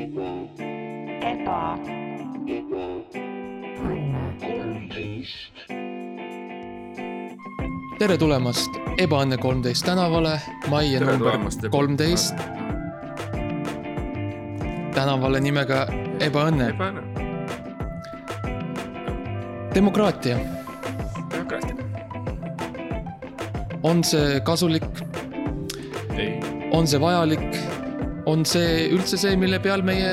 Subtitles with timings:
[0.00, 1.60] eba,
[8.00, 10.38] tere tulemast Ebaõnne kolmteist tänavale,
[10.72, 12.40] majja tere number kolmteist,
[14.96, 15.84] tänavale nimega
[16.24, 16.70] Ebaõnne.
[19.74, 20.36] demokraatia,
[21.34, 21.76] demokraatia.
[23.82, 24.84] on see kasulik,
[26.72, 27.69] on see vajalik,
[28.30, 30.10] on see üldse see, mille peal meie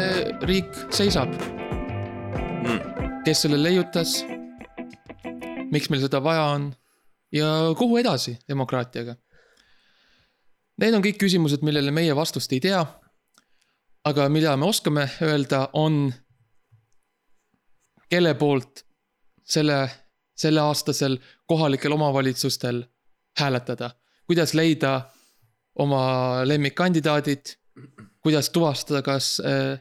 [0.47, 1.33] riik seisab,
[2.67, 2.79] Mm.
[3.23, 4.23] kes selle leiutas,
[5.71, 6.71] miks meil seda vaja on
[7.31, 9.15] ja kuhu edasi demokraatiaga?
[10.81, 12.85] Need on kõik küsimused, millele meie vastust ei tea.
[14.07, 16.13] aga mida me oskame öelda, on
[18.09, 18.85] kelle poolt
[19.43, 19.89] selle,
[20.35, 22.85] selleaastasel kohalikel omavalitsustel
[23.39, 23.89] hääletada,
[24.25, 25.09] kuidas leida
[25.75, 27.57] oma lemmikkandidaadid,
[28.23, 29.77] kuidas tuvastada, kas äh,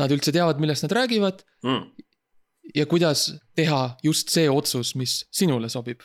[0.00, 1.84] nad üldse teavad, millest nad räägivad mm.
[2.74, 3.28] ja kuidas
[3.58, 6.02] teha just see otsus, mis sinule sobib.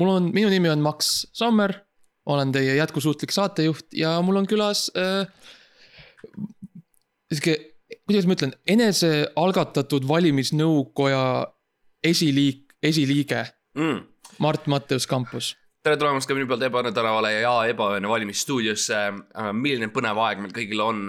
[0.00, 1.74] mul on, minu nimi on Max Sommer,
[2.26, 5.28] olen teie jätkusuutlik saatejuht ja mul on külas äh,
[7.32, 7.56] sihuke,
[8.06, 11.22] kuidas ma ütlen, enesealgatatud valimisnõukoja
[12.06, 14.06] esiliik, esiliige Mm.
[14.38, 15.56] Mart Matteus Kampus.
[15.80, 18.98] Tere tulemast ka minu poolt Ebaõnne tänavale ja Ebaõnne valimisstuudiosse.
[19.56, 21.06] milline põnev aeg meil kõigil on,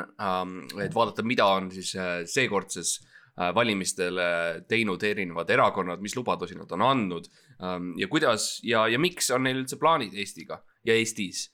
[0.79, 6.55] et vaadata, mida on siis äh, seekordses äh, valimistel äh, teinud erinevad erakonnad, mis lubadusi
[6.55, 7.27] nad on andnud
[7.59, 11.49] ähm, ja kuidas ja, ja miks on neil üldse plaanid Eestiga ja Eestis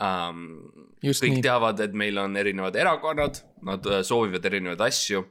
[0.00, 0.48] um,.
[1.02, 1.44] Just kõik nii.
[1.44, 5.26] teavad, et meil on erinevad erakonnad, nad äh, soovivad erinevaid asju.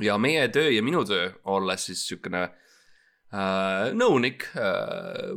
[0.00, 2.60] ja meie töö ja minu töö, olles siis siukene äh,
[3.94, 5.32] nõunik äh,,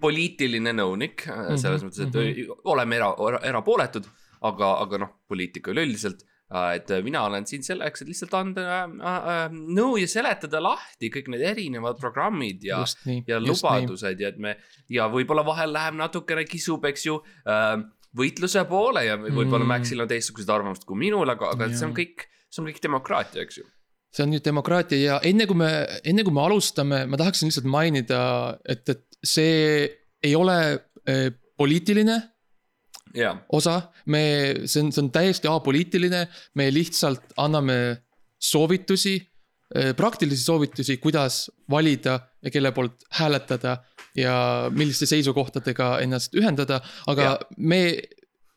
[0.00, 2.64] poliitiline nõunik -hmm, selles mõttes, et mm -hmm.
[2.72, 4.08] oleme era, era, erapooletud,
[4.40, 8.88] aga, aga noh, poliitika üleüldiselt äh, et mina olen siin selleks, et lihtsalt anda äh,
[9.04, 12.84] äh, nõu ja seletada lahti kõik need erinevad programmid ja,
[13.26, 14.56] ja lubadused ja et me
[14.88, 17.78] ja võib-olla vahel läheb natukene kisub, eks ju äh,,
[18.16, 19.68] võitluse poole ja võib-olla Mm.
[19.68, 23.42] Maxil on teistsugused arvamused kui minul, aga, aga see on kõik, see on kõik demokraatia,
[23.42, 23.66] eks ju.
[24.14, 25.68] See on nüüd demokraatia ja enne kui me,
[26.06, 28.20] enne kui me alustame, ma tahaksin lihtsalt mainida,
[28.68, 29.86] et, et see
[30.24, 30.58] ei ole
[31.06, 32.16] eh, poliitiline
[33.18, 34.22] ja, osa, me,
[34.64, 36.24] see on, see on täiesti apoliitiline,
[36.58, 37.78] me lihtsalt anname
[38.38, 39.18] soovitusi,
[39.98, 43.76] praktilisi soovitusi, kuidas valida ja kelle poolt hääletada
[44.16, 44.34] ja
[44.72, 46.80] milliste seisukohtadega ennast ühendada,
[47.10, 47.36] aga Jaa.
[47.58, 47.80] me,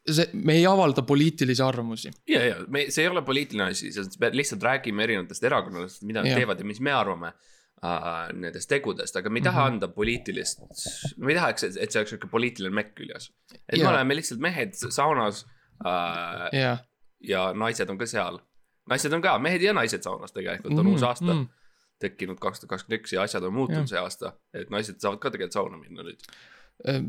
[0.09, 2.11] see, me ei avalda poliitilisi arvamusi.
[2.29, 6.23] ja, ja me, see ei ole poliitiline asi, sest me lihtsalt räägime erinevatest erakondadest, mida
[6.25, 8.03] nad teevad ja mis me arvame äh,
[8.33, 9.73] nendest tegudest, aga me ei taha mm -hmm.
[9.73, 10.63] anda poliitilist,
[11.17, 13.31] me ei taha, et see, et see oleks sihuke poliitiline mekk küljes.
[13.53, 13.83] et Jaa.
[13.83, 15.45] me oleme lihtsalt mehed saunas
[15.85, 16.85] äh, jah.
[17.19, 18.39] ja naised on ka seal.
[18.89, 20.93] naised on ka, mehed ja naised saunas tegelikult on mm -hmm.
[20.93, 21.47] uus aasta mm.
[21.99, 23.89] tekkinud kaks tuhat kakskümmend üks ja asjad on muutunud Jah.
[23.89, 26.25] see aasta, et naised saavad ka tegelikult sauna minna nüüd.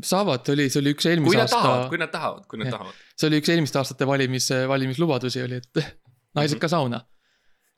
[0.05, 2.77] saavad, oli, see oli üks eelmise aasta kui nad tahavad, kui nad Jah.
[2.77, 2.99] tahavad.
[3.17, 5.81] see oli üks eelmiste aastate valimis, valimislubadusi oli, et
[6.37, 7.01] naised ka sauna.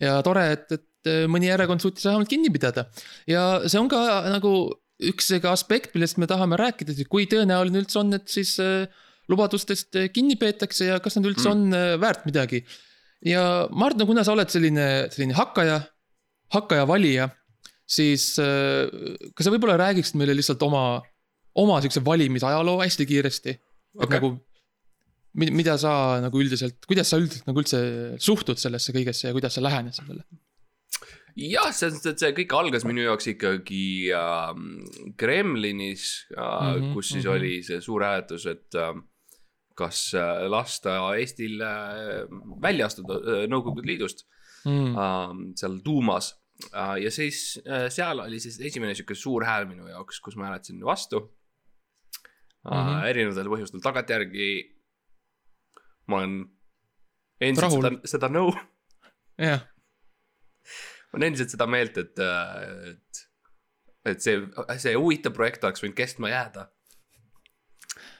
[0.03, 2.89] ja tore, et, et mõni erakond suutis vähemalt kinni pidada
[3.31, 4.01] ja see on ka
[4.33, 4.55] nagu
[5.03, 8.85] üks sihuke aspekt, millest me tahame rääkida, et kui tõenäoline üldse on, et siis äh,
[9.31, 11.51] lubadustest äh, kinni peetakse ja kas nad üldse Mm.
[11.51, 12.65] on äh, väärt midagi.
[13.25, 15.81] ja Mart, no kuna sa oled selline, selline hakkaja,
[16.53, 17.29] hakkaja valija,
[17.87, 18.87] siis äh,
[19.35, 21.01] kas sa võib-olla räägiksid meile lihtsalt oma,
[21.61, 23.55] oma siukse valimisajaloo hästi kiiresti?
[23.55, 24.17] et okay.
[24.17, 24.31] nagu,
[25.33, 25.93] mida sa
[26.23, 27.79] nagu üldiselt, kuidas sa üldiselt nagu üldse
[28.23, 30.25] suhtud sellesse kõigesse ja kuidas sa lähened sellele?
[31.35, 34.53] jah, see, see, see kõik algas minu jaoks ikkagi äh,
[35.19, 36.05] Kremlinis
[36.35, 37.35] äh, mm, -hmm, kus siis mm -hmm.
[37.35, 38.93] oli see suur hääletus, et äh,
[39.75, 42.23] kas äh, lasta Eestil äh,
[42.61, 44.27] välja astuda äh, Nõukogude Liidust
[44.65, 44.95] Mm.
[44.97, 46.31] äh, seal tuumas
[46.73, 46.97] äh,.
[47.03, 50.81] ja siis äh, seal oli siis esimene sihuke suur hääl minu jaoks, kus ma hääletasin
[50.81, 51.21] vastu
[52.65, 52.81] mm.
[52.89, 53.07] -hmm.
[53.11, 54.49] erinevatel põhjustel tagantjärgi
[56.11, 56.35] ma olen
[57.41, 57.87] endiselt Rahul.
[57.87, 58.53] seda, seda nõu
[59.41, 59.65] jah,
[61.09, 62.21] ma olen endiselt seda meelt, et,
[62.91, 63.25] et,
[64.13, 64.39] et see,
[64.81, 66.69] see huvitav projekt oleks võinud kestma jääda.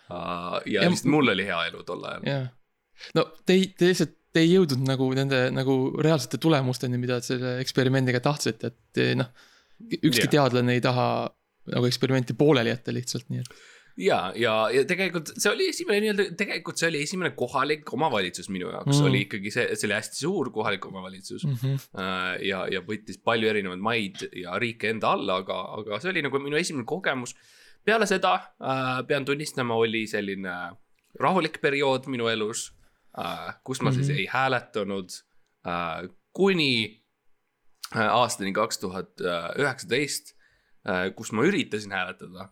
[0.10, 2.30] ja Ja- lihtsalt mul oli hea elu tol ajal.
[2.30, 2.48] jah.
[3.18, 8.20] no te te lihtsalt, te ei jõudnud nagu nende nagu reaalsete tulemusteni, mida selle eksperimendiga
[8.20, 9.32] tahtsite, et noh.
[9.80, 10.34] ükski Jah.
[10.38, 11.08] teadlane ei taha
[11.72, 13.56] nagu eksperimenti pooleli jätta lihtsalt, nii et.
[13.98, 18.68] ja, ja, ja tegelikult see oli esimene nii-öelda, tegelikult see oli esimene kohalik omavalitsus minu
[18.74, 19.02] jaoks Mm.
[19.02, 21.78] mm., oli ikkagi see, see oli hästi suur kohalik omavalitsus Mm -hmm.
[21.94, 22.46] mm..
[22.50, 26.40] ja, ja võttis palju erinevaid maid ja riike enda alla, aga, aga see oli nagu
[26.40, 27.36] minu esimene kogemus.
[27.86, 30.56] peale seda äh, pean tunnistama, oli selline
[31.20, 32.74] rahulik periood minu elus
[33.18, 34.18] äh, kus ma siis Mhm.
[34.18, 35.10] ei hääletanud
[35.68, 37.02] äh, kuni
[37.96, 39.22] äh, aastani kaks tuhat
[39.58, 40.36] üheksateist,
[41.16, 42.50] kus ma üritasin hääletada äh,.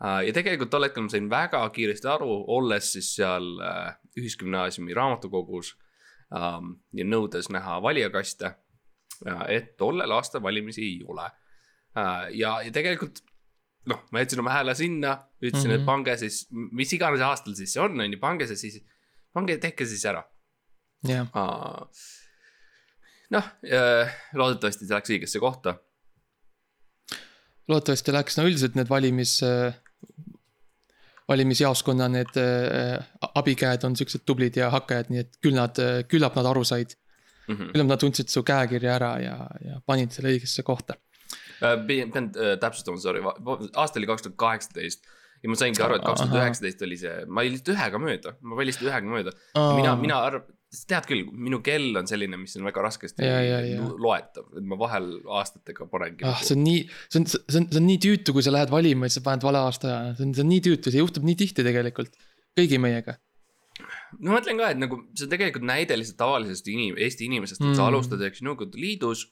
[0.00, 5.72] Ja tegelikult tol hetkel ma sain väga kiiresti aru, olles siis seal äh, ühisgümnaasiumi raamatukogus
[6.36, 8.54] ähm, ja nõudes näha valijakaste,
[9.48, 12.28] et tollel aastal valimisi ei ole äh,.
[12.36, 13.22] ja, ja tegelikult
[13.88, 15.74] noh, ma jätsin oma hääle sinna, ütlesin mm, -hmm.
[15.74, 15.86] et Mhm.
[15.86, 18.82] pange siis, mis iganes aastal siis see on, on ju, pange see siis,
[19.32, 20.24] pange, tehke siis ära.
[21.08, 21.26] jah,
[23.30, 23.50] noh,
[24.34, 25.76] loodetavasti see läks õigesse kohta.
[27.68, 29.40] loodetavasti läks, no üldiselt need valimis,
[31.28, 33.00] valimisjaoskonna need äh,
[33.34, 35.78] abikäed on siuksed tublid ja hakkajad, nii et küll nad,
[36.10, 36.96] küllap nad aru said.
[37.46, 37.68] Mhm.
[37.70, 40.96] küllap nad tundsid su käekirja ära ja, ja panid selle õigesse kohta.
[41.62, 45.06] Äh, pean äh, täpsustama, sorry, aasta oli kaks tuhat kaheksateist
[45.42, 48.34] ja ma saingi aru, et kaks tuhat üheksateist oli see, ma olin lihtsalt ühega mööda,
[48.42, 49.34] ma valisin ühega mööda.
[49.78, 53.38] mina, mina arvan, sa tead küll, minu kell on selline, mis on väga raskesti Ja,
[53.42, 53.82] ja, ja.
[53.82, 56.26] lo- loetav, et ma vahel aastatega panengi.
[56.28, 58.72] ah, see on nii, see on, see on, see on nii tüütu, kui sa lähed
[58.72, 61.02] valima ja siis sa paned vale aasta aja, see on, see on nii tüütu, see
[61.02, 62.12] juhtub nii tihti tegelikult.
[62.56, 63.16] kõigi meiega.
[64.20, 67.60] no ma mõtlen ka, et nagu see on tegelikult näide lihtsalt tavalisest inim-, Eesti inimesest,
[67.62, 67.78] et mm.
[67.80, 69.26] sa alustad, eks ju, Nõukogude Liidus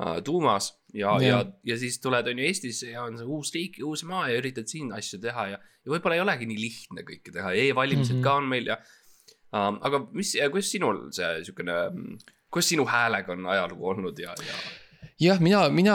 [0.00, 3.52] äh, tuumas ja, ja Jah., ja siis tuled, on ju Eestisse ja on see uus
[3.54, 6.60] riik ja uus maa ja üritad siin asju teha ja, ja võib-olla ei olegi nii
[6.60, 8.22] lihtne kõike teha e, e-valimised mm.
[8.22, 8.28] -hmm.
[8.28, 8.80] ka on meil ja
[9.56, 9.78] um,.
[9.88, 11.78] aga mis, kuidas sinul see siukene,
[12.50, 14.58] kuidas sinu häälega on ajalugu olnud ja, ja
[15.20, 15.94] jah, mina, mina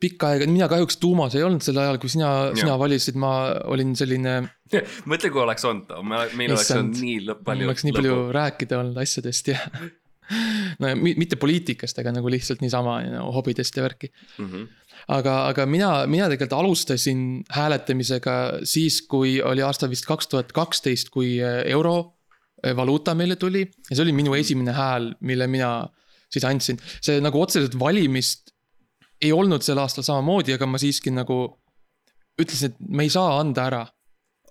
[0.00, 3.32] pikka aega, mina kahjuks tuumas ei olnud sel ajal, kui sina, sina valisid, ma
[3.72, 4.38] olin selline,
[5.10, 5.92] mõtle, kui oleks olnud,
[6.34, 7.68] meil oleks olnud nii lõ- mul palju.
[7.70, 9.60] oleks nii palju rääkida olnud asjadest ja.
[10.80, 14.10] no ja mi- mitte poliitikast, aga nagu lihtsalt niisama no, hobidest ja värki.
[14.38, 14.50] mm.
[14.50, 14.66] -hmm.
[15.18, 21.14] aga, aga mina, mina tegelikult alustasin hääletamisega siis, kui oli aasta vist kaks tuhat kaksteist,
[21.14, 21.62] kui äh,
[22.66, 23.64] eurovaluuta meile tuli.
[23.90, 25.70] ja see oli minu esimene hääl, mille mina
[26.32, 26.80] siis andsin.
[27.00, 28.52] see nagu otseselt valimist
[29.22, 31.38] ei olnud sel aastal samamoodi, aga ma siiski nagu
[32.40, 33.84] ütlesin, et me ei saa anda ära.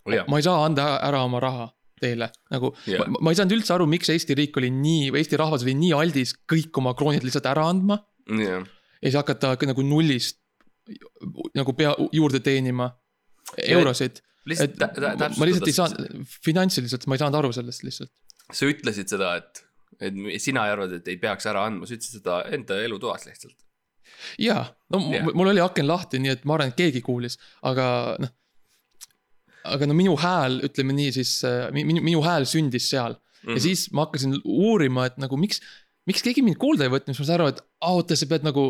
[0.10, 1.70] jah, ma ei saa anda ära oma raha
[2.02, 3.06] teile, nagu yeah.
[3.08, 5.76] ma, ma ei saanud üldse aru, miks Eesti riik oli nii, või Eesti rahvas oli
[5.80, 10.42] nii aldis kõik oma kroonid lihtsalt ära andma jah, ja siis hakata ka nagu nullist
[11.58, 12.92] nagu pea juurde teenima
[13.64, 14.20] eurosid.
[14.50, 18.12] Lihtsalt tä- tä- ma- lihtsalt ei täpsustada saanud, finantsiliselt ma ei saanud aru sellest lihtsalt.
[18.54, 19.64] sa ütlesid seda, et,
[20.00, 20.14] et
[20.44, 23.58] sina arvad, et ei peaks ära andma, sa ütlesid seda enda elutoas lihtsalt.
[24.40, 25.26] jaa, no yeah.
[25.34, 27.88] mul oli aken lahti, nii et ma arvan, et keegi kuulis, aga
[28.22, 28.32] noh.
[29.66, 33.50] aga no minu hääl, ütleme nii, siis äh, mi- minu, minu hääl sündis seal mm
[33.50, 33.58] -hmm.
[33.58, 35.62] ja siis ma hakkasin uurima, et nagu miks,
[36.06, 38.46] miks keegi mind kuulda ei võtnud, siis ma sain aru, et aa oota, sa pead
[38.46, 38.66] nagu.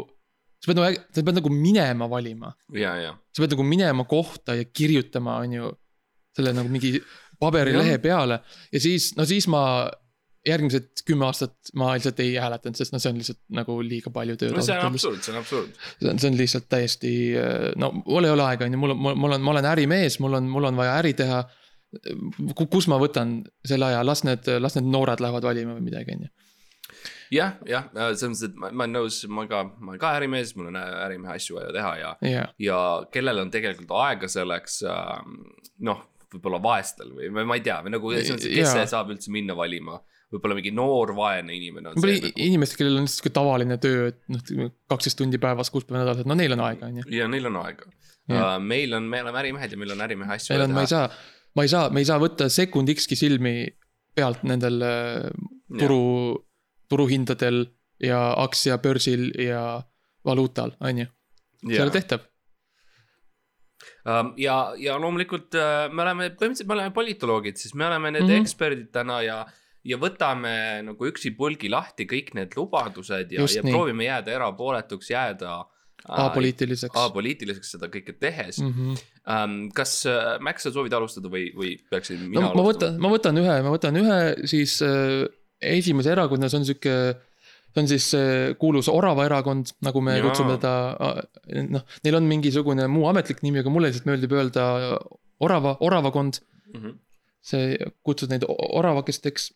[0.66, 2.50] Sa pead nagu, sa pead nagu minema valima.
[3.30, 5.70] Sa pead nagu minema kohta ja kirjutama, on ju,
[6.36, 6.98] selle nagu mingi
[7.40, 8.40] paberilehe peale.
[8.74, 9.62] Ja siis, no siis ma
[10.46, 14.38] järgmised kümme aastat ma lihtsalt ei hääletanud, sest no see on lihtsalt nagu liiga palju
[14.38, 15.80] tööd no see on absurd, see on absurd.
[15.98, 17.14] see on, see on lihtsalt täiesti,
[17.82, 20.38] no mul ei ole aega, on ju, mul on, mul on, ma olen ärimees, mul
[20.38, 21.42] on, mul on vaja äri teha.
[22.62, 26.28] kus ma võtan selle aja, las need, las need noored lähevad valima või midagi, on
[26.28, 26.34] ju.
[27.34, 30.56] jah, jah, selles mõttes, et ma, ma olen nõus, ma ka, ma olen ka ärimees,
[30.58, 32.82] mul on ärimehe asju vaja teha ja, ja, ja
[33.14, 35.16] kellel on tegelikult aega selleks äh,,
[35.88, 36.04] noh,
[36.36, 38.74] võib-olla vaestel või või ma ei tea, või nagu, kes Jaa.
[38.74, 40.00] see saab üldse minna valima.
[40.34, 44.20] võib-olla mingi noor vaene inimene on võib-olla nagu, inimesed, kellel on sihuke tavaline töö, et
[44.34, 47.08] noh, kaksteist tundi päevas, kuus päeva nädalas, et no neil on aega, on ju.
[47.16, 47.88] ja neil on aega
[48.26, 48.42] Jah.
[48.42, 48.60] uh,.
[48.62, 51.10] meil on, me oleme ärimehed ja meil on ärimehe asju meil on, ma ei saa,
[51.56, 53.56] ma ei saa, me ei saa võtta sekundikski silmi
[54.16, 55.30] pealt nendel äh,
[55.80, 56.02] turu,
[56.90, 57.66] turuhindadel
[58.04, 59.82] ja aktsiabörsil ja
[60.26, 61.12] valuutal, on ju.
[61.66, 62.26] see ei ole tehtav.
[64.06, 68.24] Um, ja, ja loomulikult uh, me oleme, põhimõtteliselt me oleme politoloogid, siis me oleme need
[68.24, 68.30] mm.
[68.30, 68.46] -hmm.
[68.46, 69.38] eksperdid täna ja,
[69.86, 70.52] ja võtame
[70.86, 73.74] nagu üksipulgi lahti kõik need lubadused ja, ja nii.
[73.74, 76.98] proovime jääda erapooletuks, jääda uh, apoliitiliseks.
[77.02, 78.70] apoliitiliseks seda kõike tehes mm..
[78.70, 79.12] Mm -hmm.
[79.26, 83.10] Um, kas uh, Max, sa soovid alustada või, või peaksin mina no ma võtan, ma
[83.10, 85.26] võtan ühe, ma võtan ühe siis äh,
[85.62, 86.96] esimese erakonna, see on sihuke,
[87.74, 88.08] see on siis
[88.60, 90.22] kuulus Orava erakond, nagu me Jaa.
[90.22, 90.30] ja.
[90.30, 90.74] kutsume teda,
[91.76, 94.66] noh, neil on mingisugune muu ametlik nimi, aga mulle lihtsalt meeldib öelda
[95.40, 96.40] Orava, Oravakond.
[96.74, 96.82] mm.
[96.82, 96.98] -hmm.
[97.42, 99.52] see, kutsud neid oravakesteks.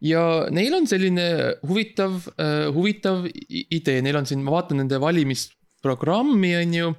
[0.00, 1.26] ja neil on selline
[1.68, 6.94] huvitav uh,, huvitav idee, neil on siin, ma vaatan nende valimisprogrammi, on ju.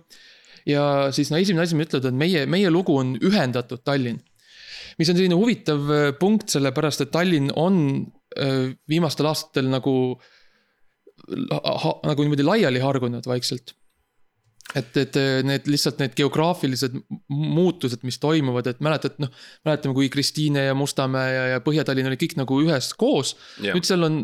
[0.65, 4.21] ja siis no esimene asi, mis ütlevad, et meie, meie lugu on ühendatud Tallinn.
[4.97, 8.05] mis on selline huvitav äh, punkt, sellepärast et Tallinn on
[8.89, 9.93] viimastel aastatel nagu,
[12.07, 13.75] nagu niimoodi laiali hargunud vaikselt
[14.79, 16.95] et, et need lihtsalt need geograafilised
[17.29, 19.29] muutused, mis toimuvad, et mäletad, noh,
[19.67, 23.35] mäletame, kui Kristiine ja Mustamäe ja, ja Põhja-Tallinn olid kõik nagu ühes koos.
[23.61, 24.21] nüüd seal on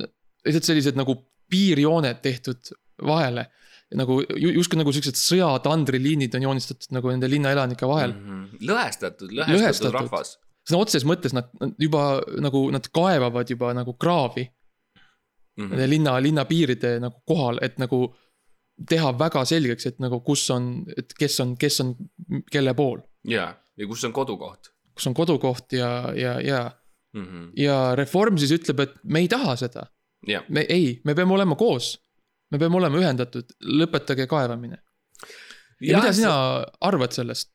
[0.48, 1.18] lihtsalt sellised nagu
[1.52, 2.72] piirjooned tehtud
[3.06, 3.50] vahele.
[3.90, 8.26] nagu ju- justkui nagu siuksed sõjatandriliinid on joonistatud nagu nende linnaelanike vahel mm.
[8.36, 8.60] Mhm.
[8.70, 9.96] lõhestatud, lõhestatud Lõhestatud.
[9.96, 10.34] rahvas.
[10.70, 11.50] Sõna otseses mõttes nad
[11.82, 14.48] juba nagu nad kaevavad juba nagu kraavi
[15.60, 15.70] Mhm.
[15.74, 18.14] nende linna, linna piiride nagu kohal, et nagu
[18.88, 21.96] teha väga selgeks, et nagu kus on, et kes on, kes on
[22.52, 26.72] kelle pool, ja, ja kus on kodukoht kus on kodukoht ja, ja, ja,
[27.14, 27.26] mm?
[27.26, 27.52] -hmm.
[27.56, 29.88] ja reform siis ütleb, et me ei taha seda.
[30.28, 32.00] jah, me ei, me peame olema koos.
[32.52, 34.78] me peame olema ühendatud, lõpetage kaevamine.
[35.82, 37.52] ja mida sina arvad sellest?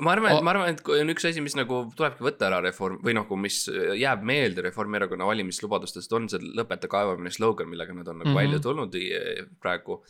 [0.00, 2.60] Ma arvan, et ma arvan, et kui on üks asi, mis nagu tulebki võtta ära
[2.64, 3.64] reform või nagu, mis
[4.00, 8.34] jääb meelde Reformierakonna valimislubadustest, on see lõpeta kaevamine slogan, millega nad on nagu mm.
[8.34, 8.40] -hmm.
[8.42, 10.00] välja tulnud i- praegu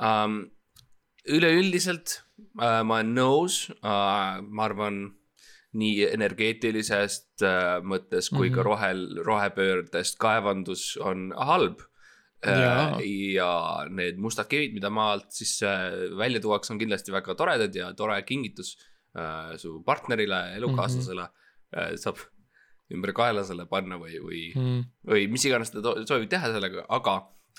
[0.00, 0.42] um,.
[1.28, 2.22] üleüldiselt
[2.58, 5.02] uh, ma olen nõus uh,, ma arvan
[5.78, 8.56] nii energeetilisest uh, mõttes kui mm -hmm.
[8.56, 8.66] ka Mhm.
[8.68, 11.80] rohel, rohepöördest kaevandus on halb
[12.46, 12.98] uh,.
[13.04, 17.92] ja need mustad kivid, mida maalt siis uh, välja tuuakse, on kindlasti väga toredad ja
[17.94, 18.76] tore kingitus
[19.60, 21.76] su partnerile, elukaaslasele mm.
[21.76, 21.98] -hmm.
[22.00, 22.22] saab
[22.92, 26.84] ümber kaela selle panna või, või mm, Mm, või mis iganes ta soovib teha sellega,
[26.96, 27.16] aga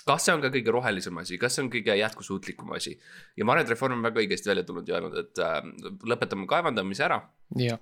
[0.08, 2.96] kas see on ka kõige rohelisem asi, kas see on kõige jätkusuutlikum asi?
[3.36, 5.58] ja ma arvan, et Reform on väga õigesti välja tulnud ja öelnud, et äh,
[6.10, 7.20] lõpetame kaevandamise ära.
[7.60, 7.80] jah,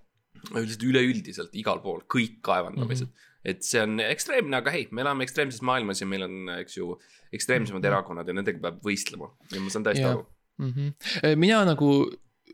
[0.52, 3.12] üldiselt üleüldiselt igal pool kõik kaevandamised mm.
[3.12, 3.30] -hmm.
[3.52, 6.92] et see on ekstreemne, aga hei, me elame ekstreemses maailmas ja meil on, eks ju,
[7.32, 10.18] ekstreemsemad erakonnad ja nendega peab võistlema ja ma saan täiesti Jah.
[10.18, 10.26] aru.
[10.62, 11.38] Mhm.
[11.40, 11.88] mina nagu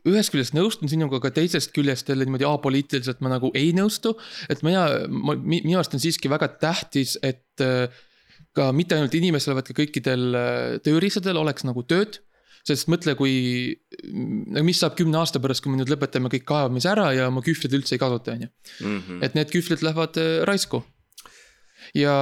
[0.07, 4.15] ühest küljest nõustun sinuga, aga teisest küljest jälle niimoodi apoliitiliselt ma nagu ei nõustu.
[4.49, 7.89] et mina, minu arust on siiski väga tähtis, et äh,
[8.55, 12.21] ka mitte ainult inimestel, vaid ka kõikidel äh, tööriistadel oleks nagu tööd.
[12.69, 13.71] sest mõtle, kui,
[14.61, 17.73] mis saab kümne aasta pärast, kui me nüüd lõpetame kõik kaevamise ära ja oma kühvleid
[17.73, 18.49] üldse ei kasuta, on ju.
[18.83, 19.21] Mhm.
[19.23, 20.83] et need kühvlid lähevad äh, raisku.
[21.95, 22.13] ja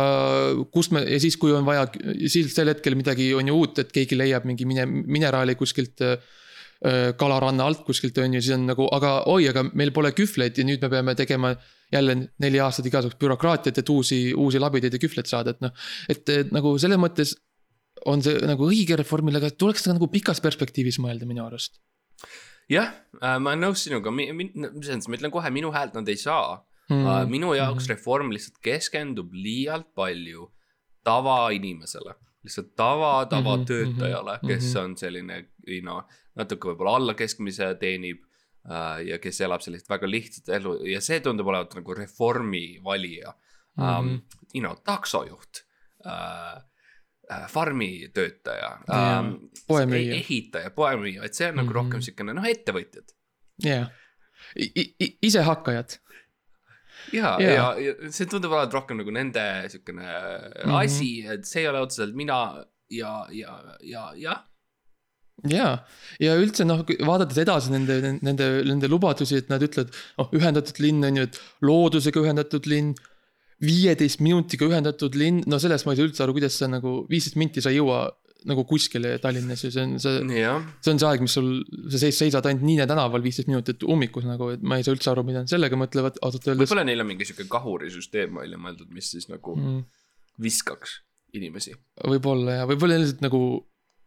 [0.72, 1.89] kus me ja siis, kui on vaja,
[2.29, 6.22] siis sel hetkel midagi on ju uut, et keegi leiab mingi mine-, mineraali kuskilt äh,
[7.17, 10.65] kalaranna alt kuskilt on ju, siis on nagu, aga oi, aga meil pole kühvleid ja
[10.67, 11.55] nüüd me peame tegema
[11.93, 15.74] jälle neli aastat igasugust bürokraatiat, et uusi, uusi labidaid ja kühvleid saada, et noh.
[16.12, 17.34] et nagu selles mõttes
[18.05, 21.79] on see nagu õige reformile, aga tuleks nagu pikas perspektiivis mõelda minu arust.
[22.69, 26.60] jah, ma olen nõus sinuga, selles mõttes ma ütlen kohe, minu häält nad ei saa
[26.91, 27.31] mm..
[27.31, 30.50] minu jaoks reform lihtsalt keskendub liialt palju
[31.07, 32.17] tavainimesele,
[32.48, 34.84] lihtsalt tava, tavatöötajale, mhm, kes mhm.
[34.84, 35.42] on selline,
[35.86, 36.08] noh,
[36.39, 38.24] natuke võib-olla alla keskmise teenib
[38.70, 43.34] äh, ja kes elab sellist väga lihtsat elu ja see tundub olevat nagu reformi valija
[43.77, 44.18] um, Mhm..
[44.54, 45.63] you know, taksojuht
[46.06, 46.58] uh,,
[47.51, 49.34] farmitöötaja Jaa, um,,
[49.68, 50.16] poemüüja.
[50.16, 51.75] ehitaja, poemüüja, et see on nagu Mhm.
[51.75, 53.12] rohkem siukene noh, ettevõtjad
[53.66, 53.89] jah,
[55.22, 55.98] isehakkajad.
[57.14, 57.52] ja, Jaa.
[57.52, 60.64] ja, ja see tundub olevat rohkem nagu nende siukene mm.
[60.64, 60.76] -hmm.
[60.82, 62.40] asi, et see ei ole otseselt mina
[62.90, 64.44] ja, ja, ja, jah.
[65.50, 65.68] ja,
[66.24, 71.06] ja üldse noh, vaadates edasi nende, nende, nende lubadusi, et nad ütlevad, noh, ühendatud linn
[71.08, 72.96] on ju, et loodusega ühendatud linn.
[73.58, 77.40] viieteist minutiga ühendatud linn, no sellest ma ei saa üldse aru, kuidas sa nagu viisteist
[77.42, 78.04] minti sa ei jõua
[78.46, 81.48] nagu kuskile Tallinnas ja see on see, jah, see on see aeg, mis sul,
[81.89, 85.10] sa seis- seisad ainult Niine tänaval viisteist minutit ummikus nagu, et ma ei saa üldse
[85.12, 86.67] aru, mida nad sellega mõtlevad, ausalt öeldes.
[86.67, 89.79] võib-olla neil on mingi siuke kahurisüsteem välja mõeldud, mis siis nagu mm.
[90.44, 91.00] Viskaks
[91.38, 91.74] inimesi.
[92.06, 93.39] võib-olla ja võib-olla lihtsalt nagu,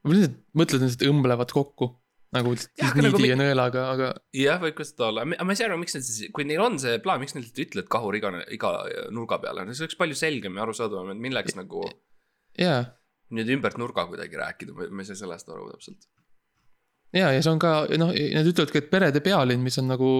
[0.05, 1.91] võib-olla lihtsalt mõtlevad, et lihtsalt õmblevad kokku
[2.31, 4.09] nagu Jah, nagu niidi mi- ja nõelaga, aga
[4.39, 6.63] jah, võib ka seda olla, aga ma ei saa aru, miks nad siis, kui neil
[6.63, 8.71] on see plaan, miks nad ütlevad kahur iga, iga
[9.11, 11.83] nurga peale, see oleks palju selgem ja arusaadavam, et milleks nagu
[12.61, 12.85] jaa
[13.35, 16.09] nüüd ümbert nurga kuidagi rääkida, ma ei saa sellest aru täpselt.
[17.17, 20.15] ja, ja see on ka noh, nad ütlevad ka, et perede pealinn, mis on nagu,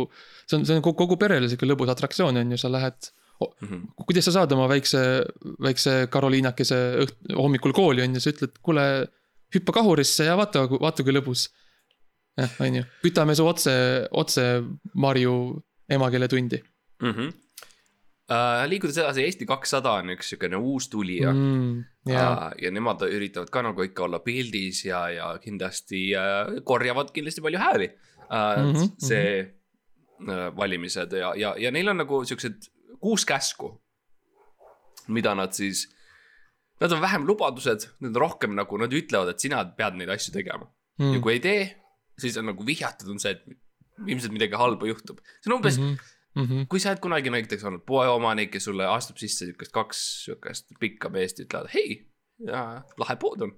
[0.47, 3.13] see on, see on kogu, perele sihuke lõbus atraktsioon on ju, sa lähed.
[3.41, 3.95] Mhm.
[4.05, 5.01] kuidas sa saad oma väikse,
[5.65, 6.77] väikse Karoliinakese
[7.07, 8.85] õht-, hommikul kooli on ju, sa ütled, kuule,
[9.55, 11.47] hüppa kahurisse ja vaata, vaata kui lõbus.
[12.37, 13.73] jah, on ju, kütame su otse,
[14.13, 14.45] otse
[14.95, 15.35] Marju
[15.91, 16.61] emakeeletundi
[17.03, 17.11] mm.
[17.11, 17.33] -hmm.
[18.31, 21.47] Uh, liikudes edasi, Eesti kakssada on üks siukene uus tulija mm..
[21.51, 22.13] mm,.
[22.13, 27.11] jaa, Uh, ja nemad üritavad ka nagu ikka olla pildis ja, ja kindlasti uh, korjavad
[27.17, 28.69] kindlasti palju hääli uh, mm.
[28.77, 29.33] -hmm, see
[30.29, 32.71] uh, valimised ja, ja, ja neil on nagu siuksed
[33.01, 33.73] kuus käsku,
[35.09, 35.89] mida nad siis,
[36.81, 40.37] nad on vähem lubadused, need on rohkem nagu nad ütlevad, et sina pead neid asju
[40.37, 41.03] tegema mm.
[41.03, 41.13] mm.
[41.17, 41.67] ja kui ei tee,
[42.21, 45.19] siis on nagu vihjatud on see, et ilmselt midagi halba juhtub.
[45.41, 46.17] see on umbes mm, -hmm.
[46.37, 46.67] Mm -hmm.
[46.71, 51.09] kui sa oled kunagi näiteks olnud poeomanik ja sulle astub sisse siukest kaks siukest pikka
[51.11, 52.07] meest, ütlevad hei,
[53.03, 53.53] lahe pood on.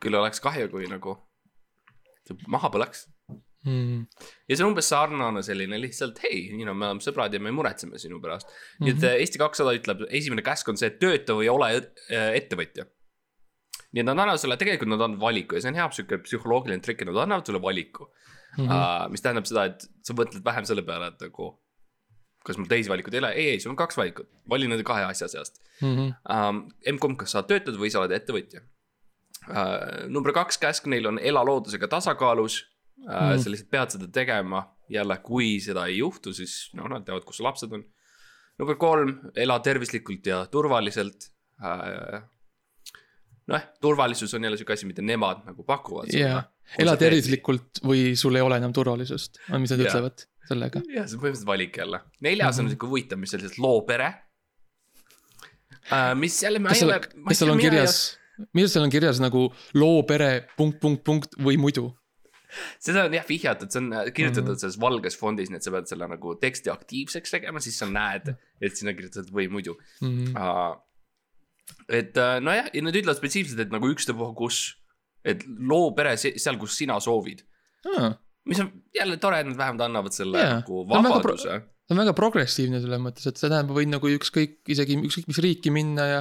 [0.00, 1.16] küll oleks kahju, kui nagu
[2.46, 3.06] maha põleks.
[3.64, 4.06] mm..
[4.48, 7.50] ja see on umbes sarnane selline lihtsalt hei, you know, me oleme sõbrad ja me
[7.50, 8.52] muretseme sinu pärast.
[8.80, 8.98] nii Mhm.
[8.98, 12.86] et äh, Eesti kakssada ütleb, esimene käsk on see, et tööta või ole äh, ettevõtja.
[13.92, 16.82] nii et nad annavad sulle, tegelikult nad annavad valiku ja see on hea sihuke psühholoogiline
[16.82, 18.12] trikk, et nad annavad sulle valiku
[18.56, 18.68] mm.
[18.68, 19.10] -hmm.
[19.12, 21.54] mis tähendab seda, et sa mõtled vähem selle peale, et nagu.
[22.46, 25.02] kas mul teisi valikuid ei ole, ei, ei, sul on kaks valikut, vali nende kahe
[25.04, 26.68] asja seast Mm um,.
[26.92, 28.62] M-komb, kas sa töötad või sa oled ettevõtja
[29.50, 30.06] uh,.
[30.08, 33.32] number kaks käsk neil on ela loodusega tasakaalus uh, Mm.
[33.32, 33.42] mm..
[33.42, 37.40] sa lihtsalt pead seda tegema, jälle, kui seda ei juhtu, siis no nad teavad, kus
[37.40, 37.84] su lapsed on.
[38.58, 41.28] number kolm, ela tervislikult ja turvaliselt
[41.60, 42.22] uh,.
[43.46, 46.10] noh, turvalisus on jälle sihuke asi, mida nemad nagu pakuvad.
[46.12, 46.42] jaa,
[46.78, 46.96] ela.
[46.96, 49.90] tervislikult või sul ei ole enam turvalisust, on mis nad Jaa.
[49.90, 50.82] ütlevad sellega.
[50.94, 52.00] jah, see on põhimõtteliselt valik jälle.
[52.20, 52.62] neljas mm -hmm.
[52.62, 52.64] Mhm.
[52.66, 54.14] on sihuke huvitav, mis lihtsalt loopere
[55.92, 56.14] uh,.
[56.18, 56.60] mis jälle.
[56.60, 56.94] kas seal,
[57.28, 58.00] kas seal on kirjas,
[58.54, 61.92] millal seal on kirjas nagu loopere punkt, punkt, punkt või muidu?
[62.80, 64.54] seda on jah vihjatud, see on äh, kirjutatud mm Mhm.
[64.54, 64.60] -hmm.
[64.60, 68.34] selles valges fondis, nii et sa pead selle nagu teksti aktiivseks tegema, siis sa näed,
[68.60, 70.34] et sinna kirjutatud või muidu Mhm.
[70.36, 70.76] uh,.
[71.88, 74.60] Et uh, nojah, ja nad ütlevad spetsiifiliselt, et nagu ükstapuha kus,
[75.26, 77.42] et loo pere se- seal, kus sina soovid.
[78.46, 80.52] mis on jälle tore, et nad vähemalt annavad selle yeah.
[80.60, 81.56] nagu See vabaduse.
[81.86, 85.38] see on väga progressiivne selles mõttes, et sa tähendab, võid nagu ükskõik, isegi ükskõik mis
[85.42, 86.20] riiki minna ja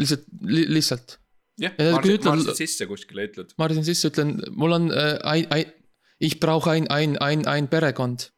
[0.00, 1.18] lihtsalt li,, lihtsalt.
[1.60, 3.52] jah, Ja ma kui arvasin, ütled- ma arvasin sisse kuskile, ütled.
[3.58, 5.72] ma arvasin sisse, ütlen, mul on äh, ein, ein,
[6.20, 8.30] ich brauche ein, ein, ein, ein perekond.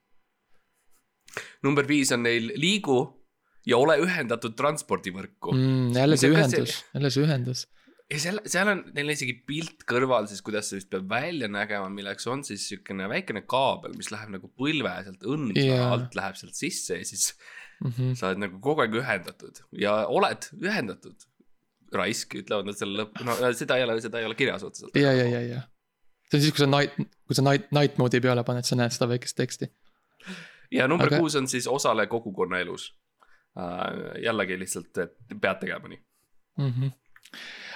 [1.62, 2.98] number viis on neil liigu
[3.66, 5.94] ja ole ühendatud transpordivõrku mm..
[5.96, 7.64] Jälle see ühendus, jälle see ühendus.
[8.12, 11.88] ja seal, seal on neil isegi pilt kõrval siis, kuidas see vist peab välja nägema,
[11.92, 15.76] milleks on siis siukene väikene kaabel, mis läheb nagu põlve sealt õnda Jaa.
[15.76, 15.92] yeah.
[15.96, 17.32] alt läheb sealt sisse ja siis
[17.84, 18.14] Mm -hmm.
[18.14, 21.16] sa oled nagu kogu aeg ühendatud ja oled ühendatud.
[21.94, 24.96] raisk, ütlevad nad selle lõppu, no seda ei ole, seda ei ole kirjas otseselt.
[24.98, 25.60] ja, ja, ja, ja.
[26.30, 28.90] see on siis, kui sa night, kui sa night, night mode'i peale paned, sa näed
[28.94, 29.68] seda väikest teksti.
[30.74, 33.03] ja number Aga- kuus on siis osale kogukonnaelus uh,.
[34.24, 36.00] Jällegi lihtsalt, et pead tegema nii.
[36.58, 36.70] mm.
[36.70, 36.94] -hmm.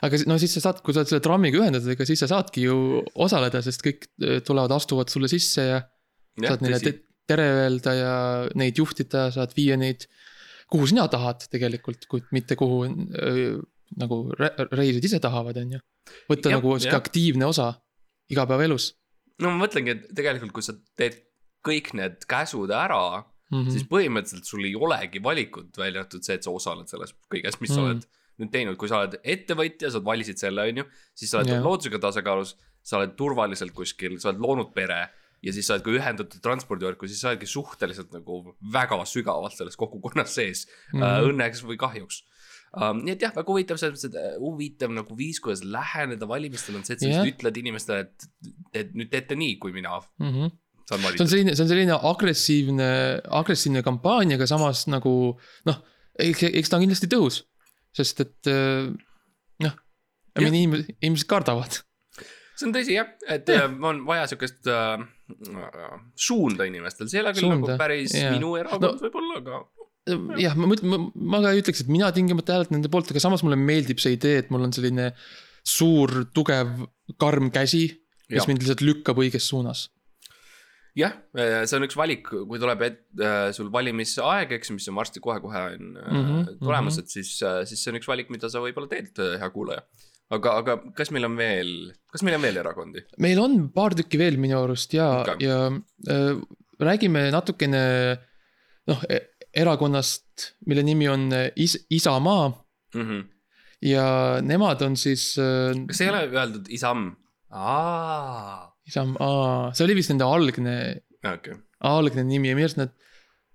[0.03, 2.67] aga no siis sa saad, kui sa oled selle trammiga ühendatud, ega siis sa saadki
[2.67, 5.83] ju osaleda, sest kõik äh, tulevad, astuvad sulle sisse ja
[6.43, 6.95] saad neile te
[7.29, 8.13] tere öelda ja
[8.57, 10.07] neid juhtida, saad viia neid,
[10.73, 13.59] kuhu sina tahad tegelikult, kuid mitte kuhu öö,
[14.01, 15.81] nagu re reisid ise tahavad, on ju.
[16.31, 17.75] võtta Jah, nagu sihuke aktiivne osa
[18.33, 18.95] igapäevaelus
[19.43, 21.21] no ma mõtlengi, et tegelikult, kui sa teed
[21.67, 23.59] kõik need käsud ära mm.
[23.59, 23.93] mm., siis -hmm.
[23.95, 27.75] põhimõtteliselt sul ei olegi valikut, välja arvatud see, et sa osaled selles kõiges, mis mm.
[27.75, 27.87] sa Mm.
[27.87, 28.09] oled
[28.39, 30.85] nüüd teinud, kui sa oled ettevõtja, sa valisid selle, on ju,
[31.15, 31.65] siis sa oled yeah.
[31.65, 35.09] loodusega tasakaalus, sa oled turvaliselt kuskil, sa oled loonud pere
[35.43, 38.41] ja siis sa oled ka ühendatud transpordivõrku, siis sa oledki suhteliselt nagu
[38.75, 41.05] väga sügavalt selles kogukonnas sees mm, Mhm.
[41.05, 41.31] -hmm.
[41.31, 42.23] õnneks või kahjuks
[42.75, 43.03] um,.
[43.05, 46.81] nii et jah, väga huvitav, selles mõttes, et äh, huvitav nagu viis, kuidas läheneda valimistele
[46.81, 48.29] on see, et sa lihtsalt ütled inimestele, et,
[48.83, 50.57] et nüüd teete nii, kui mina Mm -hmm.
[50.89, 52.89] Saan see on selline, see on selline agressiivne,
[53.41, 55.13] agressiivne kampaania, aga samas nagu
[55.69, 55.83] noh,
[56.19, 57.43] eks, eks ta on kindlasti tõhus.
[57.99, 58.89] sest et öö,
[59.65, 59.75] noh,
[60.39, 61.81] I mean inimesed, inimesed kardavad.
[62.59, 63.67] see on tõsi jah, et Jah.
[63.69, 65.03] äh, on vaja siukest äh,
[65.59, 68.33] äh, suunda inimestel, see ei ole küll Suunda, nagu päris jaa.
[68.37, 72.55] minu erakond No- võib-olla, aga jah, ma mõtlen, ma ka ei ütleks, et mina tingimata
[72.57, 75.11] hääletan nende poolt, aga samas mulle meeldib see idee, et mul on selline
[75.69, 76.71] suur, tugev,
[77.21, 77.83] karm käsi,
[78.31, 79.89] kes mind lihtsalt lükkab õiges suunas.
[80.99, 85.23] jah, see on üks valik, kui tuleb et, äh, sul valimisaeg, eks, mis on varsti
[85.25, 87.05] kohe-kohe on mm -hmm, tulemas mhm.
[87.05, 87.33] et siis,
[87.71, 89.83] siis see on üks valik, mida sa võib-olla teed, hea kuulaja.
[90.31, 91.73] aga, aga kas meil on veel,
[92.13, 93.05] kas meil on veel erakondi?
[93.19, 95.67] meil on paar tükki veel minu arust ja okay., ja
[96.11, 96.37] äh,
[96.79, 97.83] räägime natukene
[98.89, 99.03] noh,
[99.55, 103.25] erakonnast, mille nimi on äh, Is-, Isamaa Mm -hmm.
[103.83, 107.17] ja nemad on siis äh, kas ei ole öeldud isam?
[107.51, 110.75] aa, Isamaa, see oli vist nende algne,
[111.21, 111.59] okay..
[111.85, 112.95] algne nimi ja minu arust nad,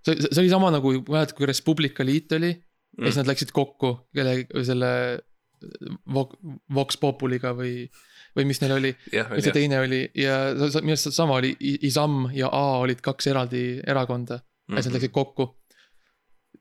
[0.06, 3.02] see, see oli sama nagu, mäletad, kui Res Publica liit oli mm.
[3.02, 4.92] ja siis nad läksid kokku kelle, selle
[6.14, 6.38] Vox,
[6.76, 7.88] Vox Populiga või,
[8.36, 11.54] või mis neil oli, jah, või see teine oli ja minu arust sama oli,
[11.88, 15.50] Isam ja A olid kaks eraldi erakonda ja siis nad läksid kokku.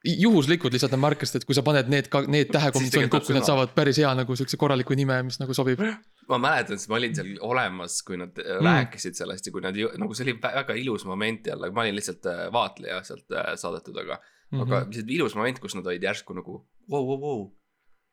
[0.02, 4.00] juhuslikult lihtsalt nad märkasid, et kui sa paned need, need tähekombinatsioonid kokku, nad saavad päris
[4.02, 5.82] hea nagu siukse korraliku nime, mis nagu sobib.
[6.28, 8.60] Ma mäletan, sest ma olin seal olemas, kui nad mm.
[8.66, 11.96] rääkisid sellest ja kui nad nagu see oli vä- väga ilus moment jälle, ma olin
[11.98, 14.62] lihtsalt äh, vaatleja sealt äh, saadetud, aga mm, -hmm.
[14.62, 14.90] aga Mhm.
[14.92, 17.42] lihtsalt ilus moment, kus nad olid järsku nagu vau, vau, vau.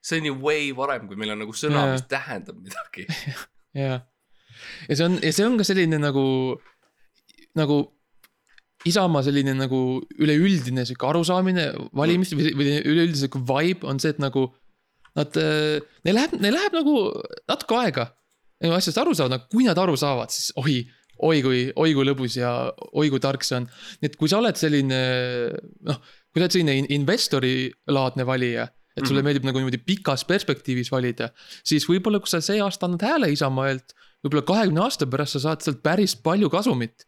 [0.02, 1.92] see on ju way varem, kui meil on nagu sõna Jaa.
[1.92, 3.06] mis tähendab midagi.
[3.84, 4.00] jaa,
[4.90, 6.26] ja see on, ja see on ka selline nagu,
[7.56, 7.80] nagu
[8.88, 11.66] Isamaa selline nagu üleüldine sihuke arusaamine
[12.00, 14.46] valimist või, või üleüldine sihuke vibe on see, et nagu
[15.18, 15.36] nad,
[16.06, 16.96] neil läheb, neil läheb nagu
[17.50, 18.08] natuke aega.
[18.76, 20.82] asjast aru saavad, aga kui nad aru saavad, siis oi,
[21.24, 22.50] oi kui, oi kui lõbus ja
[22.92, 23.70] oi kui tark see on.
[24.02, 25.00] nii et kui sa oled selline
[25.88, 26.02] noh,
[26.34, 28.68] kui sa oled selline in- investori laadne valija,
[28.98, 29.26] et sulle Mhm.
[29.30, 31.30] meeldib nagu niimoodi pikas perspektiivis valida,
[31.64, 33.94] siis võib-olla, kui sa see aasta annad hääle Isamaalt,
[34.24, 37.06] võib-olla kahekümne aasta pärast sa saad sealt päris palju kasumit.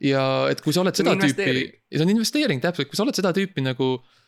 [0.00, 3.32] ja et kui sa oled seda tüüpi, see on investeering täpselt, kui sa oled seda
[3.36, 4.19] tüüpi nagu äh,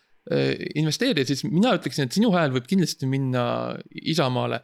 [0.79, 3.43] investeerija, siis mina ütleksin, et sinu hääl võib kindlasti minna
[3.91, 4.61] Isamaale.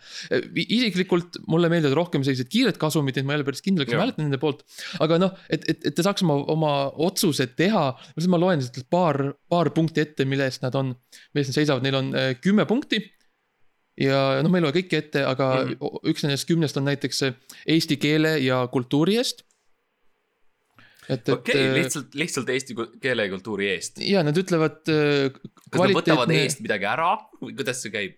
[0.55, 4.05] isiklikult mulle meeldivad rohkem sellised kiired kasumid, et ma ei ole päris kindel, kas ma
[4.05, 4.63] hääletan nende poolt.
[5.03, 6.73] aga noh, et, et, et te saaks oma, oma
[7.09, 9.19] otsused teha, siis ma loen lihtsalt paar,
[9.51, 10.95] paar punkti ette, mille eest nad on,
[11.33, 13.03] mille eest nad seisavad, neil on äh, kümme punkti.
[13.99, 15.75] ja noh, ma ei loe kõiki ette, aga mm.
[15.75, 16.09] -hmm.
[16.13, 17.35] üks nendest kümnest on näiteks äh,
[17.67, 19.43] eesti keele ja kultuuri eest.
[21.09, 24.01] et, et okei, äh, lihtsalt, lihtsalt eesti keele ja kultuuri eest.
[24.05, 25.29] ja nad ütlevad äh,.
[25.69, 28.17] kas nad võtavad eest midagi ära või kuidas see käib?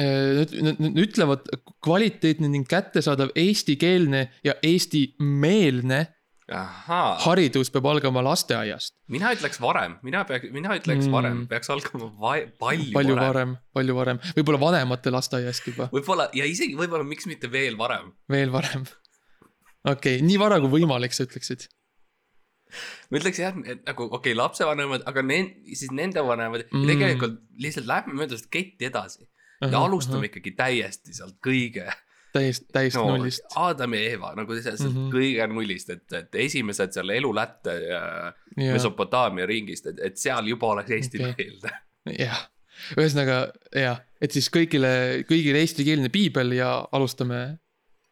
[0.00, 1.50] Nad, nad, ütlevad
[1.84, 6.06] kvaliteetne ning kättesaadav eestikeelne ja eestimeelne
[6.50, 8.94] ahaa, haridus peab algama lasteaiast.
[9.12, 11.14] mina ütleks varem, mina peaks, mina ütleks mm.
[11.14, 16.30] varem, peaks algama va- palju, palju varem, varem, palju varem, võib-olla vanemate lasteaiast juba, võib-olla
[16.36, 18.10] ja isegi võib-olla, miks mitte veel varem.
[18.30, 18.86] veel varem.
[19.84, 21.68] okei okay,, nii vara kui võimalik, sa ütleksid.
[23.10, 26.82] Ma ütleks jah, et nagu okei okay,, lapsevanemad, aga ne-, siis nende vanemad Mm.
[26.82, 26.86] mm.
[26.90, 29.26] tegelikult lihtsalt läheme mööda seda ketti edasi
[29.60, 31.86] ja alustame ikkagi täiesti sealt kõige
[32.32, 33.44] täiesti, täiesti no, nullist.
[33.58, 34.94] Adam ja Eeva nagu sealt mm.
[34.94, 35.10] -hmm.
[35.14, 38.00] kõige nullist, et, et esimesed seal elulätte ja
[38.56, 41.74] jah, Mesopotaamia ringist, et, et seal juba oleks eestimeelne
[42.18, 42.44] jah,
[42.96, 43.40] ühesõnaga
[43.76, 47.58] jah, et siis kõigile, kõigile eestikeelne piibel ja alustame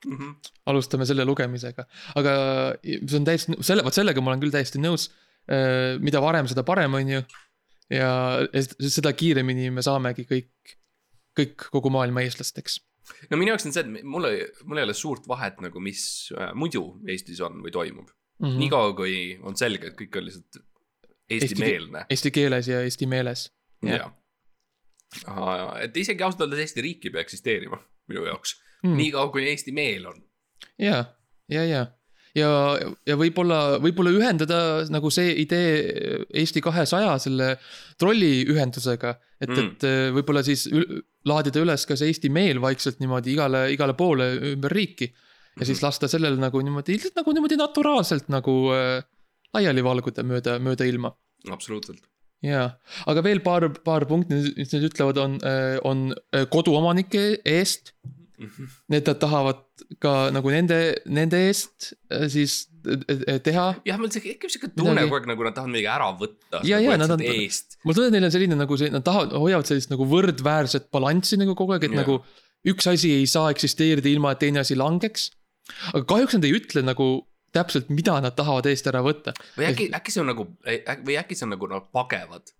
[0.06, 0.34] Mhm.
[0.70, 1.84] alustame selle lugemisega,
[2.20, 2.32] aga
[2.84, 5.08] see on täiesti, selle, vot sellega ma olen küll täiesti nõus.
[6.04, 7.22] mida varem, seda parem, on ju.
[7.90, 8.10] ja
[8.52, 10.76] ja seda kiiremini me saamegi kõik,
[11.38, 12.78] kõik kogu maailma eestlasteks.
[13.30, 16.30] no minu jaoks on see, et mul ei, mul ei ole suurt vahet nagu, mis
[16.36, 18.46] äh, muidu Eestis on või toimub mm.
[18.46, 18.58] -hmm.
[18.62, 20.62] niikaua kui on selge, et kõik on lihtsalt
[21.28, 22.06] eestimeelne.
[22.10, 23.48] Eesti keeles ja eesti meeles.
[23.82, 24.12] jah.
[25.80, 28.96] et isegi ausalt öeldes Eesti riik ei pea eksisteerima minu jaoks Mm.
[29.00, 30.18] niikaua kui eesti meel on.
[30.78, 31.04] ja,
[31.50, 31.86] ja, ja,
[32.38, 32.50] ja,
[33.06, 34.58] ja võib-olla, võib-olla ühendada
[34.92, 37.54] nagu see idee Eesti kahesaja selle
[38.00, 39.14] trolliühendusega.
[39.40, 40.66] et mm., et äh, võib-olla siis
[41.28, 45.12] laadida üles ka see Eesti meel vaikselt niimoodi igale, igale poole ümber riiki.
[45.58, 49.00] ja siis lasta sellel nagu niimoodi, lihtsalt nagu niimoodi naturaalselt nagu äh,
[49.56, 51.12] laiali valguda mööda, mööda ilma
[51.50, 52.04] absoluutselt.
[52.44, 52.68] jaa,
[53.10, 55.38] aga veel paar, paar punkti, mis nad ütlevad, on,
[55.88, 57.94] on äh, koduomanike eest.
[58.38, 59.62] Need nad tahavad
[60.02, 60.78] ka nagu nende,
[61.10, 63.66] nende eest äh, siis äh, teha.
[63.86, 66.60] jah, mul tekib siuke tunne kogu aeg nagu nad tahavad midagi ära võtta.
[66.68, 67.80] Ja, ja, nad on- eest.
[67.82, 71.40] mulle tundub, et neil on selline nagu see, nad tahavad, hoiavad sellist nagu võrdväärset balanssi
[71.40, 72.04] nagu kogu aeg, et Jaa.
[72.04, 72.20] nagu
[72.68, 75.32] üks asi ei saa eksisteerida ilma, et teine asi langeks.
[75.92, 77.10] aga kahjuks nad ei ütle nagu
[77.52, 80.46] täpselt, mida nad tahavad eest ära võtta või äkki, äkki see on nagu,
[81.02, 82.54] või äkki see on nagu nad pagevad.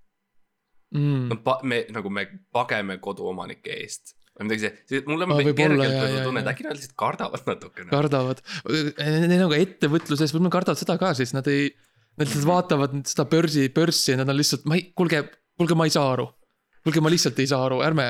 [0.91, 1.43] mm.
[1.63, 6.67] me nagu me pageme koduomanike eest või midagi see, mul on kergelt tunne, et äkki
[6.67, 7.91] nad lihtsalt kardavad natukene.
[7.91, 8.43] kardavad,
[9.03, 11.73] neil on ka ettevõtluses, võib-olla kardavad seda ka, siis nad ei,
[12.19, 15.25] nad lihtsalt vaatavad nüüd seda börsi, börssi ja nad on lihtsalt, ma ei, kuulge,
[15.59, 16.29] kuulge, ma ei saa aru.
[16.87, 18.09] kuulge, ma lihtsalt ei saa aru, ärme,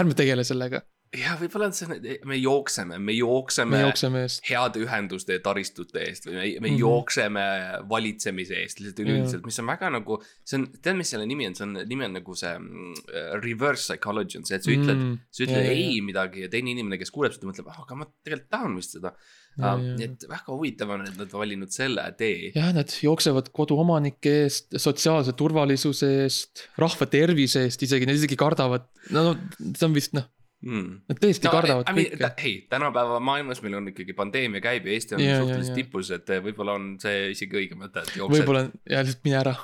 [0.00, 0.80] ärme tegele sellega,
[1.18, 4.42] jah, võib-olla on see, me jookseme, me jookseme me jookseme eest.
[4.48, 6.64] heade ühenduste ja taristute eest või me, me mm.
[6.64, 6.80] -hmm.
[6.82, 7.44] jookseme
[7.90, 11.56] valitsemise eest lihtsalt üleüldiselt, mis on väga nagu, see on, tead, mis selle nimi on,
[11.58, 15.16] see on, nimi on nagu see mm, reverse psychology on see, et sa ütled mm,,
[15.30, 18.10] sa ütled jaa, ei midagi ja teine inimene, kes kuuleb seda, mõtleb, ah, aga ma
[18.10, 19.14] tegelikult tahan vist seda.
[19.54, 22.50] nii et väga huvitav on, et nad valinud selle tee.
[22.56, 28.88] jah, nad jooksevad koduomanike eest, sotsiaalse turvalisuse eest, rahva tervise eest isegi, nad isegi kardavad,
[29.14, 29.28] no
[29.62, 30.26] see on vist noh,
[30.64, 31.00] Mm.
[31.10, 32.28] nad tõesti no, kardavad I mean, kõike.
[32.40, 35.76] hei, tänapäeva maailmas meil on ikkagi pandeemia käib ja Eesti on yeah, suhteliselt jaa.
[35.82, 38.38] tipus, et eh, võib-olla on see isegi õige mõte, et jooksed.
[38.38, 39.54] võib-olla ja lihtsalt mine ära.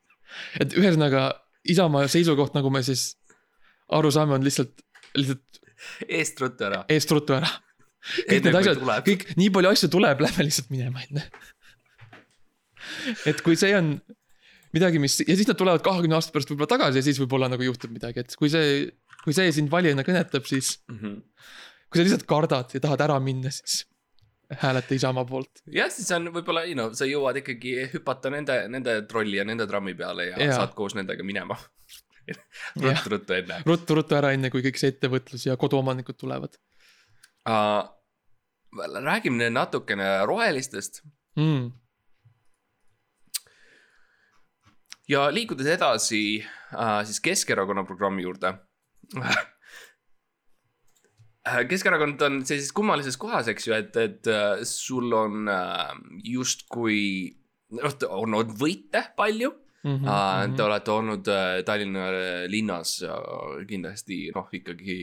[0.62, 1.26] et ühesõnaga
[1.74, 3.14] Isamaa seisukoht, nagu me siis
[3.98, 4.84] aru saame, on lihtsalt,
[5.16, 5.62] lihtsalt
[6.08, 6.82] eest ruttu ära.
[6.92, 7.50] eest ruttu ära.
[8.28, 11.24] kõik need asjad, kõik, nii palju asju tuleb, lähme lihtsalt minema, onju.
[13.32, 13.96] et kui see on
[14.74, 17.64] midagi, mis ja siis nad tulevad kahekümne aasta pärast võib-olla tagasi ja siis võib-olla nagu
[17.64, 18.90] juhtub midagi, et kui see,
[19.24, 21.18] kui see sind valijana kõnetab, siis Mhm.
[21.88, 23.84] kui sa lihtsalt kardad ja tahad ära minna, siis
[24.60, 25.62] hääleta Isamaa poolt.
[25.72, 29.66] jah, siis on võib-olla, you know, sa jõuad ikkagi hüpata nende, nende trolli ja nende
[29.66, 30.58] trammi peale ja, ja.
[30.60, 31.56] saad koos nendega minema.
[32.80, 36.56] Ruttu-ruttu enne ruttu-ruttu ära, enne kui kõik see ettevõtlus ja koduomanikud tulevad
[37.48, 37.84] uh,.
[39.04, 41.02] räägime natukene rohelistest
[41.36, 41.66] mm..
[45.12, 48.54] ja liikudes edasi uh, siis Keskerakonna programmi juurde
[51.44, 55.90] Keskerakond on sellises kummalises kohas, eks ju, et, et äh, sul on äh,
[56.24, 57.34] justkui,
[57.76, 59.90] noh, on olnud võite palju mm.
[59.90, 60.06] mm.
[60.06, 60.54] -hmm.
[60.56, 62.06] Te olete olnud äh, Tallinna
[62.48, 63.02] linnas
[63.68, 64.96] kindlasti noh, ikkagi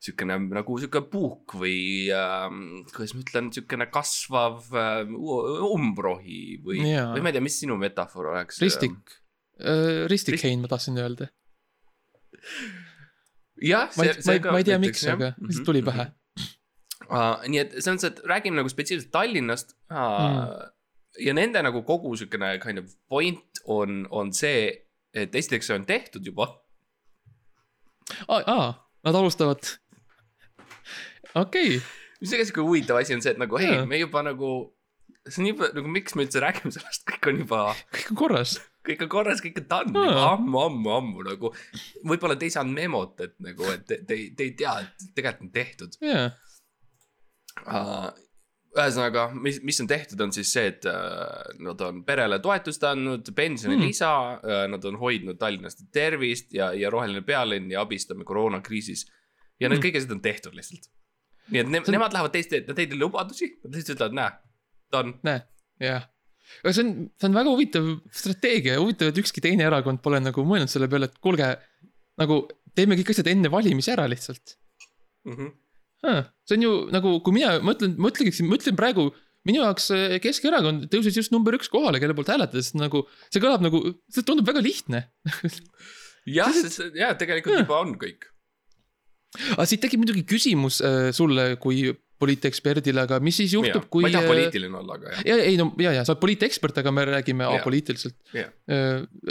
[0.00, 2.48] siukene nagu sihuke puuk või äh,
[2.94, 5.04] kuidas ma ütlen, siukene kasvav äh,
[5.68, 8.64] umbrohi või või ma ei tea, mis sinu metafoor oleks.
[8.64, 8.96] ristik,
[10.08, 11.28] ristik Rist- hein, ma tahtsin öelda.
[13.62, 16.10] jah, ma ei, ma ei, ma ei tea, miks, aga lihtsalt tuli pähe.
[17.06, 20.70] Uh, nii et selles mõttes, et räägime nagu spetsiaalselt Tallinnast Mm.
[21.22, 24.72] ja nende nagu kogu siukene kind of point on, on see,
[25.14, 26.48] et esiteks see on tehtud juba.
[28.28, 28.72] aa,
[29.06, 29.62] nad alustavad.
[31.34, 31.78] okei,
[32.20, 34.50] mis tegelikult siuke huvitav asi on see, et nagu hei me juba nagu,
[35.28, 37.62] see on juba nagu, miks me üldse räägime sellest, kõik on juba,
[37.94, 38.56] kõik on korras.
[38.86, 40.10] Kõik on korras, kõik on done Jaa.
[40.12, 41.50] juba ammu, ammu, ammu nagu.
[42.06, 45.48] võib-olla te ei saanud memot, et nagu, et te, te, te ei tea, et tegelikult
[45.48, 46.28] on tehtud jaa,
[47.66, 48.06] uh,.
[48.76, 53.30] ühesõnaga, mis, mis on tehtud, on siis see, et uh, nad on perele toetust andnud,
[53.38, 59.06] pensionilisa mm., uh, nad on hoidnud tallinlaste tervist ja, ja roheline pealinn ja abistame koroonakriisis.
[59.60, 59.86] ja need Mm.
[59.86, 60.90] kõik asjad on tehtud lihtsalt.
[61.48, 64.16] nii et ne, on- nemad lähevad teist teed, nad ei tee lubadusi, nad lihtsalt ütlevad,
[64.18, 64.32] näe,
[64.92, 65.14] ta on.
[65.24, 65.40] näe,
[65.80, 66.04] jah.
[66.62, 67.90] Aga see on, see on väga huvitav
[68.22, 71.52] strateegia, huvitav, et ükski teine erakond pole nagu mõelnud selle peale, et kuulge,
[72.20, 72.40] nagu
[72.76, 74.56] teeme kõik asjad enne valimisi ära lihtsalt.
[75.26, 76.26] Mm -hmm.
[76.46, 79.10] see on ju nagu, kui mina mõtlen, mõtlen, mõtlen praegu
[79.46, 83.42] minu jaoks eh, Keskerakond tõusis just number üks kohale, kelle poolt hääletada, sest nagu see
[83.42, 83.82] kõlab nagu,
[84.12, 85.06] see tundub väga lihtne.
[86.38, 87.66] jah, sest jah, tegelikult Jah.
[87.66, 88.28] juba on kõik.
[89.54, 91.86] aga siit tekib muidugi küsimus äh, sulle kui
[92.22, 94.04] poliiteksperdile, aga mis siis juhtub, kui.
[94.04, 95.24] ma ei taha poliitiline olla, aga jah.
[95.28, 97.60] ja ei no ja, ja sa oled poliitekspert, aga me räägime Jaa.
[97.60, 98.16] apoliitiliselt.
[98.36, 98.52] Jah.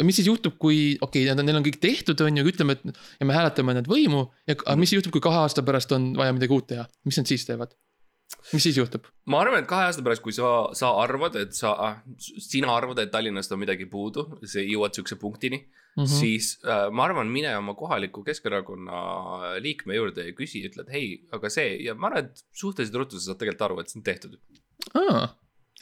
[0.05, 3.29] mis siis juhtub, kui, okei okay,, neil on kõik tehtud, on ju, ütleme, et ja
[3.29, 6.35] me hääletame need võimu ja, aga mis siis juhtub, kui kahe aasta pärast on vaja
[6.35, 7.73] midagi uut teha, mis nad siis teevad?
[8.51, 9.09] mis siis juhtub?
[9.31, 11.73] ma arvan, et kahe aasta pärast, kui sa, sa arvad, et sa,
[12.19, 15.63] sina arvad, et Tallinnast on midagi puudu, sa jõuad siukse punktini
[15.95, 16.03] mm.
[16.03, 16.19] -hmm.
[16.19, 19.01] siis äh, ma arvan, mine oma kohaliku Keskerakonna
[19.63, 23.31] liikme juurde ja küsi, ütled hei, aga see ja ma arvan, et suhteliselt ruttu sa
[23.31, 24.37] saad tegelikult aru, et see on tehtud.
[24.93, 25.27] aa,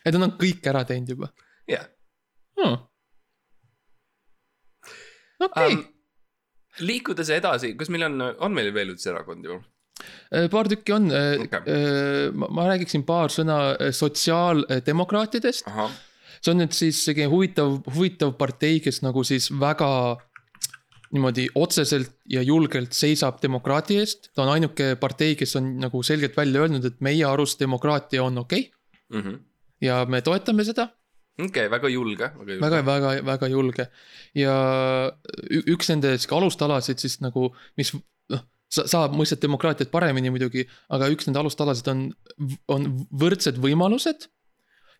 [0.05, 1.33] et nad on kõik ära teinud juba
[1.69, 1.89] jah.
[2.59, 2.79] hmm..
[5.49, 5.83] okei Ähm,
[6.79, 9.61] liikudes edasi, kas meil on, on meil veel üldse erakondi või?
[10.31, 11.45] okay., paar tükki on Okei.
[11.45, 12.31] okay..
[12.33, 15.67] ma, ma räägiksin paar sõna äh, sotsiaaldemokraatidest.
[15.69, 15.93] ahah,
[16.43, 19.89] see on nüüd siis selline huvitav, huvitav partei, kes nagu siis väga
[21.13, 24.31] niimoodi otseselt ja julgelt seisab demokraatia eest.
[24.33, 28.41] ta on ainuke partei, kes on nagu selgelt välja öelnud, et meie arust demokraatia on
[28.41, 28.65] okei
[29.13, 29.37] okay,
[29.81, 30.89] ja me toetame seda
[31.37, 33.87] okei okay,, väga julge, väga väga, väga, väga julge.
[34.37, 34.55] ja
[35.61, 37.93] üks nende alustalasid siis nagu, mis
[38.33, 42.03] noh, saab mõistet demokraatiat paremini muidugi, aga üks nende alustalasid on,
[42.73, 42.89] on
[43.21, 44.29] võrdsed võimalused.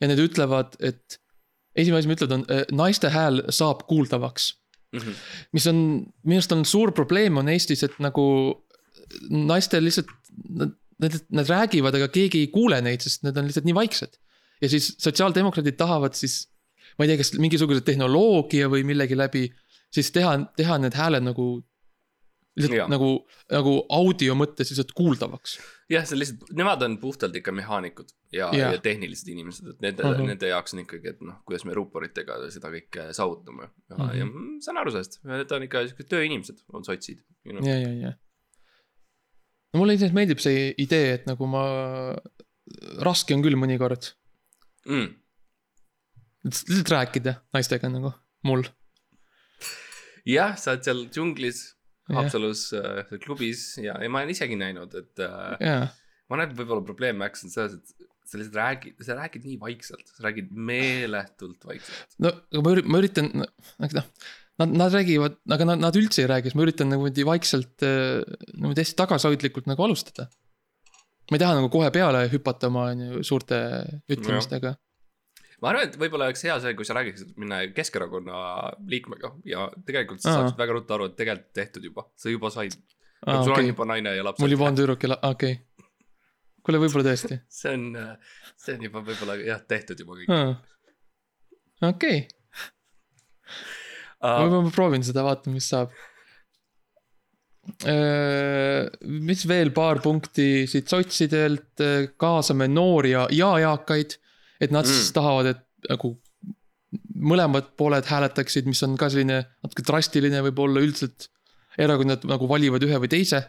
[0.01, 1.22] ja need ütlevad, et
[1.75, 4.53] esimene asi, mis ütlevad, on naiste hääl saab kuuldavaks
[4.93, 5.13] Mhm.
[5.57, 5.77] mis on,
[6.23, 8.23] minu arust on suur probleem on Eestis, et nagu
[9.33, 10.11] naistel lihtsalt,
[10.53, 14.19] nad, nad, nad räägivad, aga keegi ei kuule neid, sest need on lihtsalt nii vaiksed.
[14.61, 16.47] ja siis sotsiaaldemokraadid tahavad siis,
[16.97, 19.47] ma ei tea, kas mingisuguse tehnoloogia või millegi läbi,
[19.91, 21.63] siis teha, teha need hääled nagu.
[22.53, 22.87] lihtsalt Jaa.
[22.87, 25.57] nagu, nagu audio mõttes lihtsalt kuuldavaks.
[25.93, 28.73] jah, see lihtsalt, nemad on puhtalt ikka mehaanikud ja Jah.
[28.75, 30.11] ja tehnilised inimesed, et nende Mhm.
[30.11, 30.27] uh, -huh.
[30.33, 33.69] nende jaoks on ikkagi, et noh, kuidas me ruuporitega seda kõike saavutame.
[33.89, 34.09] ja mm, Mhm.
[34.09, 34.17] -hmm.
[34.19, 37.67] ja ma saan aru sellest, need on ikka siuksed tööinimesed, on sotsid you know..
[37.69, 38.13] ja, ja, ja.
[39.73, 41.63] no mulle iseenesest meeldib see idee, et nagu ma,
[43.03, 44.13] raske on küll mõnikord
[44.85, 45.13] Mm.
[46.45, 48.11] lihtsalt rääkida naistega nagu,
[48.43, 48.63] mul.
[50.25, 51.61] jah, sa oled seal džunglis.
[52.11, 55.85] Haapsalus äh, klubis ja, ja ma olen isegi näinud, et äh, jaa,
[56.27, 59.57] ma arvan, et võib-olla probleem Max on selles, et sa lihtsalt räägid, sa räägid nii
[59.61, 62.17] vaikselt, sa räägid meeletult vaikselt.
[62.23, 63.51] no ma üritan, ma üritan, noh,
[64.61, 67.85] nad, nad räägivad, aga nad, nad üldse ei räägi, siis ma üritan nagu niimoodi vaikselt
[67.87, 68.21] äh,
[68.55, 70.27] niimoodi hästi tagasihoidlikult nagu alustada.
[71.31, 73.59] ma ei taha nagu kohe peale hüpata oma on ju suurte
[74.11, 74.75] ütlemistega.
[75.63, 78.39] Ma arvan, et võib-olla oleks hea see, kui sa räägiksid minna Keskerakonna
[78.91, 80.41] liikmega ja tegelikult sa Aa.
[80.41, 82.75] saaksid väga ruttu aru, et tegelikult tehtud juba, sa juba said.
[83.23, 84.43] sul on okei, juba naine ja lapsed.
[84.43, 85.87] mul juba on tüdruk ja la-, okei okay..
[86.67, 87.39] kuule, võib-olla tõesti.
[87.61, 87.89] see on,
[88.59, 90.33] see on juba võib-olla jah, tehtud juba kõik.
[91.93, 92.25] okei,
[94.23, 95.93] ma proovin seda, vaatan, mis saab.
[99.03, 101.83] mis veel paar punkti siit sotsidelt,
[102.19, 104.19] kaasame noori ja, ja eakaid.
[104.61, 105.13] Et nad siis Mm.
[105.13, 106.13] tahavad, et nagu
[107.15, 111.29] mõlemad pooled hääletaksid, mis on ka selline natuke drastiline võib-olla üldiselt.
[111.73, 113.39] erakonnad nagu valivad ühe või teise,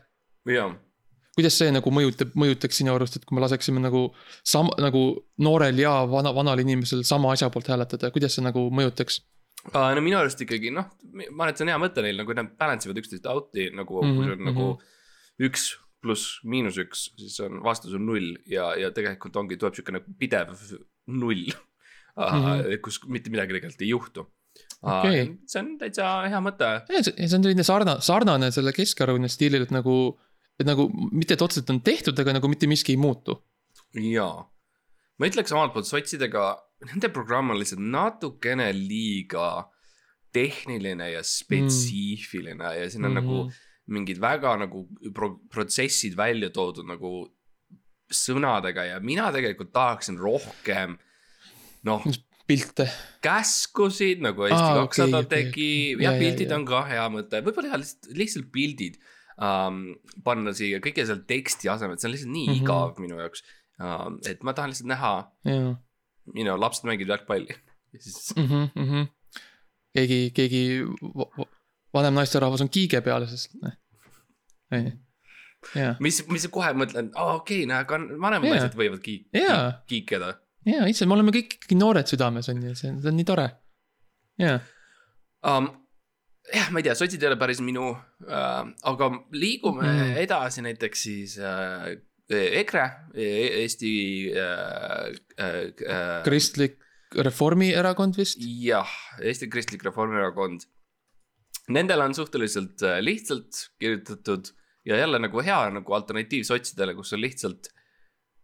[0.49, 0.71] jaa,
[1.37, 4.15] kuidas see nagu mõjutab, mõjutaks sinu arust, et kui me laseksime nagu
[4.49, 5.03] sam-, nagu
[5.45, 9.21] noorel ja vana, vanal inimesel sama asja poolt hääletada, kuidas see nagu mõjutaks?
[9.75, 12.49] no minu arust ikkagi noh, ma arvan, et see on hea mõte neil nagu nad
[12.57, 14.81] balance ivad üksteist out'i nagu mm, -hmm, kui see on Mhm, nagu
[15.51, 15.63] üks
[16.01, 20.57] pluss miinus üks, siis on vastus on null ja, ja tegelikult ongi, tuleb siukene pidev
[21.07, 21.57] null uh,
[22.17, 22.39] mm.
[22.39, 22.47] Mhm.
[22.47, 22.81] -hmm.
[22.85, 25.25] kus mitte midagi tegelikult ei juhtu uh, Okei..
[25.51, 26.71] see on täitsa hea mõte.
[26.91, 29.97] see see on selline sarnane, sarnane selle Keskerakonna stiilil, et nagu,
[30.61, 33.39] et nagu mitte, et otseselt on tehtud, aga nagu mitte miski ei muutu.
[33.99, 34.45] jaa,
[35.19, 36.49] ma ütleks omalt poolt sotsidega,
[36.91, 39.71] nende programm on lihtsalt natukene liiga
[40.35, 42.81] tehniline ja spetsiifiline mm.
[42.81, 43.29] ja siin on mm Mhm.
[43.29, 43.45] -hmm.
[43.45, 47.29] nagu mingid väga nagu pro protsessid välja toodud nagu
[48.13, 50.99] sõnadega ja mina tegelikult tahaksin rohkem
[51.89, 52.05] noh,
[52.49, 52.89] pilte,
[53.25, 56.05] käskusid nagu Eesti kakssada okei, tegi okei.
[56.05, 56.59] ja Ja, ja, pildid ja.
[56.59, 59.01] on ka hea mõte, võib-olla jah, lihtsalt, lihtsalt pildid
[59.39, 59.87] um,.
[60.25, 62.55] panna siia kõige seal teksti asemel, see on lihtsalt nii mm.
[62.55, 62.65] -hmm.
[62.65, 63.45] igav minu jaoks
[63.81, 64.21] um,.
[64.29, 65.17] et ma tahan lihtsalt näha,
[65.49, 65.75] jaa
[66.33, 67.55] you know, lapsed mängivad jalgpalli
[67.93, 68.45] ja siis mm.
[68.45, 69.07] -hmm, mm -hmm.
[69.95, 71.51] keegi, keegi va- va-
[71.95, 73.73] vanem naisterahvas on kiige peal, sest noh.
[75.75, 78.57] jaa, mis, mis kohe mõtlen, aa okei okay,, näe, ka vanemad Jaa.
[78.57, 79.81] naised võivad kiik-, Jaa.
[79.91, 80.35] kiikeda
[80.69, 83.29] jaa, ise, me oleme kõik ikkagi noored südames on ju, see on, see on nii
[83.29, 83.49] tore.
[84.41, 84.59] jaa,
[85.51, 85.69] um,.
[86.53, 90.17] jah, ma ei tea, sotsid ei ole päris minu uh,, aga liigume mm.
[90.25, 91.93] Edasi näiteks siis uh,
[92.35, 92.87] EKRE,
[93.21, 93.95] Eesti
[94.33, 96.81] uh, uh, uh, kristlik
[97.15, 98.41] reformierakond vist.
[98.41, 98.91] jah,
[99.23, 100.65] Eesti Kristlik Reformierakond.
[101.71, 104.51] Nendel on suhteliselt lihtsalt kirjutatud
[104.85, 107.69] ja jälle nagu hea nagu alternatiiv sotsidele, kus on lihtsalt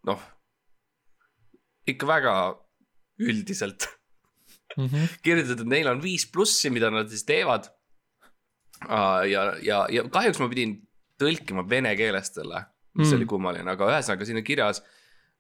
[0.09, 0.21] noh,
[1.89, 2.35] ikka väga
[3.21, 3.89] üldiselt
[4.79, 5.07] Mm -hmm.
[5.27, 7.65] kirjutatud, neil on viis plussi, mida nad siis teevad.
[9.31, 10.77] ja, ja, ja kahjuks ma pidin
[11.23, 13.17] tõlkima vene keelest selle, mis Mm.
[13.17, 14.83] oli kummaline, aga ühesõnaga siin on kirjas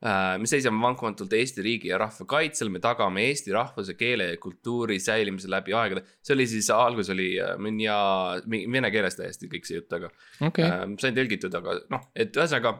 [0.00, 4.96] me seisame vankumatult Eesti riigi ja rahva kaitsel, me tagame eesti rahvuse, keele ja kultuuri
[5.00, 6.04] säilimise läbi aegade.
[6.22, 7.96] see oli siis, alguses oli äh, minja,
[8.48, 10.08] vene keeles täiesti kõik see jutt, aga
[10.46, 12.72] okei, äh, sain tõlgitud, aga noh, et ühesõnaga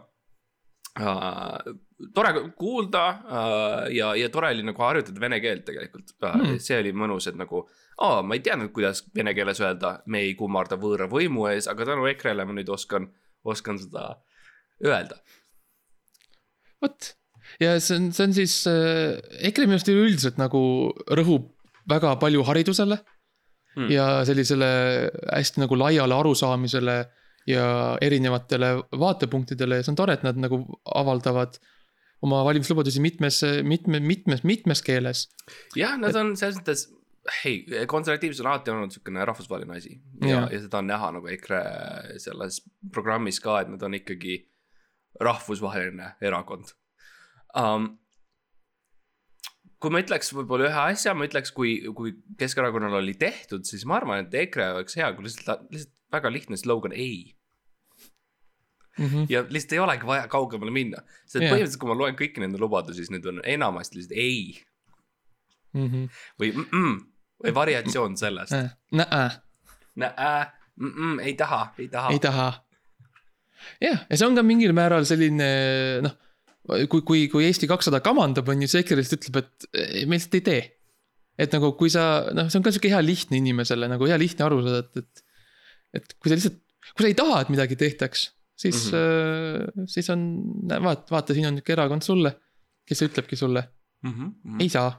[0.96, 1.74] äh,.
[2.16, 6.54] tore kuulda äh, ja, ja tore oli nagu harjutada vene keelt tegelikult äh, Hmm.
[6.54, 7.66] mm., see oli mõnus, et nagu.
[8.00, 11.92] aa, ma ei teadnud, kuidas vene keeles öelda, me ei kummarda võõra võimu ees, aga
[11.92, 13.11] tänu EKRE-le ma nüüd oskan,
[13.44, 14.14] oskan seda
[14.80, 15.20] öelda.
[16.82, 17.14] vot.
[17.60, 19.16] ja see on, see on siis äh,,
[19.50, 20.60] EKRE minu arust üleüldiselt nagu
[21.10, 21.50] rõhub
[21.90, 23.00] väga palju haridusele
[23.74, 23.86] Hmm.
[23.86, 23.90] mm.
[23.94, 24.68] ja sellisele
[25.32, 26.96] hästi nagu laiale arusaamisele
[27.46, 27.66] ja
[28.02, 30.60] erinevatele vaatepunktidele ja see on tore, et nad nagu
[30.94, 31.58] avaldavad
[32.26, 35.28] oma valimislubadusi mitmes, mitme, mitmes, mitmes keeles.
[35.78, 36.84] jah, nad on selles mõttes,
[37.40, 40.44] hei, konservatiivsus on alati olnud niisugune rahvusvaheline asi ja, Jaa.
[40.52, 41.62] ja seda on näha nagu EKRE
[42.26, 42.60] selles
[42.92, 44.42] programmis ka, et nad on ikkagi
[45.20, 46.70] rahvusvaheline erakond
[47.56, 47.96] um,.
[49.80, 53.96] kui ma ütleks võib-olla ühe asja, ma ütleks, kui, kui Keskerakonnal oli tehtud, siis ma
[53.96, 57.36] arvan, et EKRE oleks hea, kui lihtsalt, lihtsalt väga lihtne slogan ei
[58.98, 59.26] Mm -hmm.
[59.28, 61.52] ja lihtsalt ei olegi vaja kaugemale minna, sest yeah.
[61.54, 64.66] põhimõtteliselt, kui ma loen kõiki nende lubadusi, siis need on enamasti lihtsalt ei
[65.72, 66.08] Mm -hmm.
[66.40, 66.96] või mm-mm,
[67.44, 68.52] või variatsioon sellest.
[68.52, 69.30] Äh, näe,
[69.94, 72.18] Nää, mm-mm, ei taha, ei taha ei.
[72.18, 72.52] taha.
[73.82, 75.48] jah, ja see on ka mingil määral selline
[76.04, 76.16] noh,
[76.90, 80.38] kui, kui, kui Eesti kakssada kamandab, on ju, see EKRE lihtsalt ütleb, et me lihtsalt
[80.40, 80.62] ei tee.
[81.40, 84.44] et nagu, kui sa, noh, see on ka sihuke hea lihtne inimesele nagu hea lihtne
[84.44, 85.24] aru saada, et, et.
[85.96, 86.58] et kui sa lihtsalt,
[86.92, 88.26] kui sa ei taha, et midagi tehtaks,
[88.60, 89.86] siis mm, -hmm.
[89.88, 90.26] siis on,
[90.68, 92.34] vaata, vaata, siin on nihuke erakond sulle,
[92.84, 93.62] kes ütlebki sulle,
[94.04, 94.12] mm.
[94.12, 94.60] -hmm.
[94.60, 94.92] ei saa.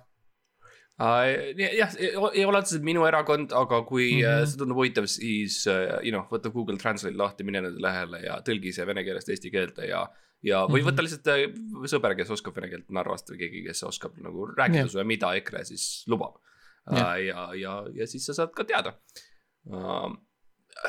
[1.00, 4.26] jah, ei ole otseselt minu erakond, aga kui mm.
[4.26, 4.50] -hmm.
[4.50, 8.42] see tundub huvitav, siis äh, you know, võta Google Translate lahti, mine nende lehele ja
[8.46, 10.04] tõlgi see vene keelest eesti keelde ja.
[10.44, 10.90] ja, või Mhm.
[10.90, 11.46] võta lihtsalt äh,
[11.90, 14.92] sõber, kes oskab vene keelt Narvast või keegi, kes oskab nagu rääkida Jah.
[14.94, 16.38] sulle, mida EKRE siis lubab.
[16.92, 17.18] Jah.
[17.22, 18.96] ja, ja, ja siis sa saad ka teada
[19.70, 20.10] uh,.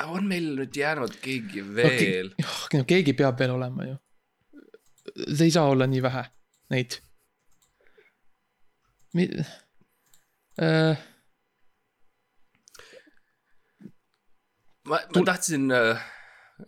[0.08, 2.78] on meil nüüd jäänud keegi veel okay.?
[2.80, 3.98] no keegi peab veel olema ju.
[5.34, 6.24] see ei saa olla nii vähe
[6.72, 6.96] neid.
[10.60, 10.98] Äh,
[14.84, 16.00] ma, ma tahtsin äh,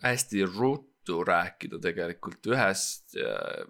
[0.02, 3.66] hästi ruttu rääkida tegelikult ühest äh,,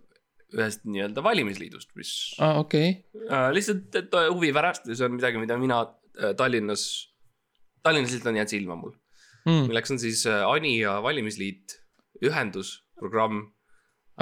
[0.54, 2.92] ühest nii-öelda valimisliidust, mis aa, okei,
[3.26, 5.80] äh, lihtsalt, et äh, huvi pärast ja see on midagi, mida mina
[6.20, 6.86] äh, Tallinnas,
[7.82, 8.94] Tallinnas lihtsalt on jäänud silma mul.
[9.44, 11.80] Mm, milleks on siis äh, Anija valimisliit,
[12.22, 13.48] ühendusprogramm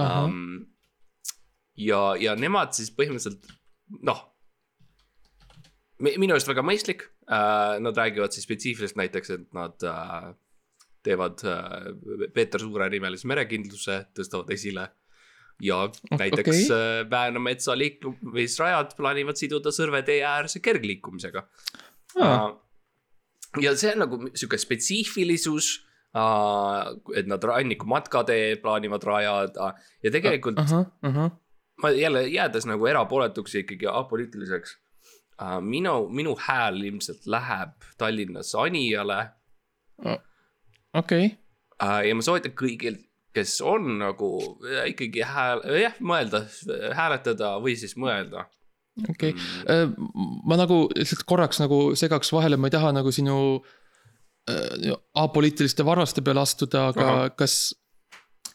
[0.01, 0.38] um,.
[1.76, 3.45] ja, ja nemad siis põhimõtteliselt
[4.09, 4.32] noh,
[6.03, 7.78] minu arust väga mõistlik uh,.
[7.82, 10.32] Nad räägivad siis spetsiifiliselt näiteks, et nad uh,
[11.03, 11.92] teevad äh,
[12.34, 14.88] Peeter Suure nimelise merekindluse, tõstavad esile.
[15.62, 16.64] ja näiteks okei.
[16.66, 17.11] okay.
[17.11, 21.44] Vääna metsa liikumisrajad plaanivad siduda Sõrve tee äärse kergliikumisega
[22.18, 22.46] Aa.
[22.46, 22.57] uh,.
[23.62, 25.68] ja see on nagu sihuke spetsiifilisus
[26.16, 31.36] uh,, et nad rannikumatkatee plaanivad rajada ja tegelikult uh, ahah, ahah,
[31.82, 34.82] ma jälle jäädes nagu erapooletuks ja ikkagi apoliitiliseks uh,.
[35.61, 39.20] minu, minu hääl ilmselt läheb Tallinnas Anijale
[40.99, 41.30] okei,
[41.83, 42.99] uh, ja ma soovitan kõigil,
[43.37, 44.33] kes on nagu
[44.68, 46.45] äh, ikkagi hääl, jah, mõelda,
[46.97, 48.47] hääletada või siis mõelda.
[49.09, 49.33] okei.
[50.45, 53.37] ma nagu lihtsalt korraks nagu segaks vahele, ma ei taha nagu sinu
[54.51, 57.30] äh, apoliitiliste varvaste peale astuda, aga Ahah.
[57.37, 57.72] kas,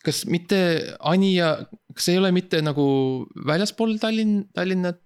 [0.06, 0.60] kas mitte
[1.00, 1.56] Anija,
[1.96, 2.86] kas ei ole mitte nagu
[3.50, 5.02] väljaspool Tallinn, Tallinnat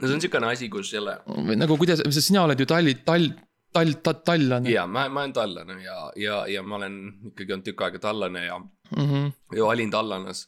[0.00, 1.18] no see on siukene asi, kus jälle
[1.60, 3.28] nagu kuidas, sest sina oled ju Talli, Tall,
[3.74, 6.98] Tall, Tallane ja ma, ma olen tallane ja, ja, ja ma olen
[7.30, 9.06] ikkagi olnud tükk aega tallane ja, mm.
[9.06, 9.32] -hmm.
[9.58, 10.46] ja olin tallanas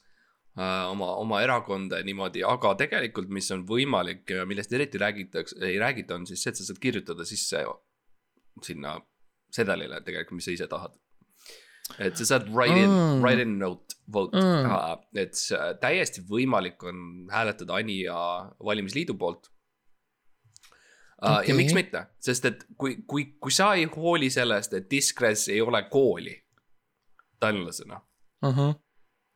[0.59, 5.59] äh, oma, oma erakonda ja niimoodi, aga tegelikult, mis on võimalik ja millest eriti räägitakse,
[5.65, 7.65] ei räägita, on siis see, et sa saad kirjutada sisse
[8.63, 8.97] sinna
[9.53, 10.95] sedelile tegelikult, mis sa ise tahad.
[11.99, 14.65] Et sa saad write in Mm., write in note, vote Mm.
[14.71, 15.37] uh,, et
[15.81, 18.17] täiesti võimalik on hääletada Anija
[18.63, 19.47] valimisliidu poolt
[21.21, 21.37] uh,.
[21.37, 21.49] Okei.
[21.49, 25.61] ja miks mitte, sest et kui, kui, kui sa ei hooli sellest, et Diskres ei
[25.61, 26.35] ole kooli
[27.39, 28.01] tallinlasena,
[28.41, 28.75] ahah,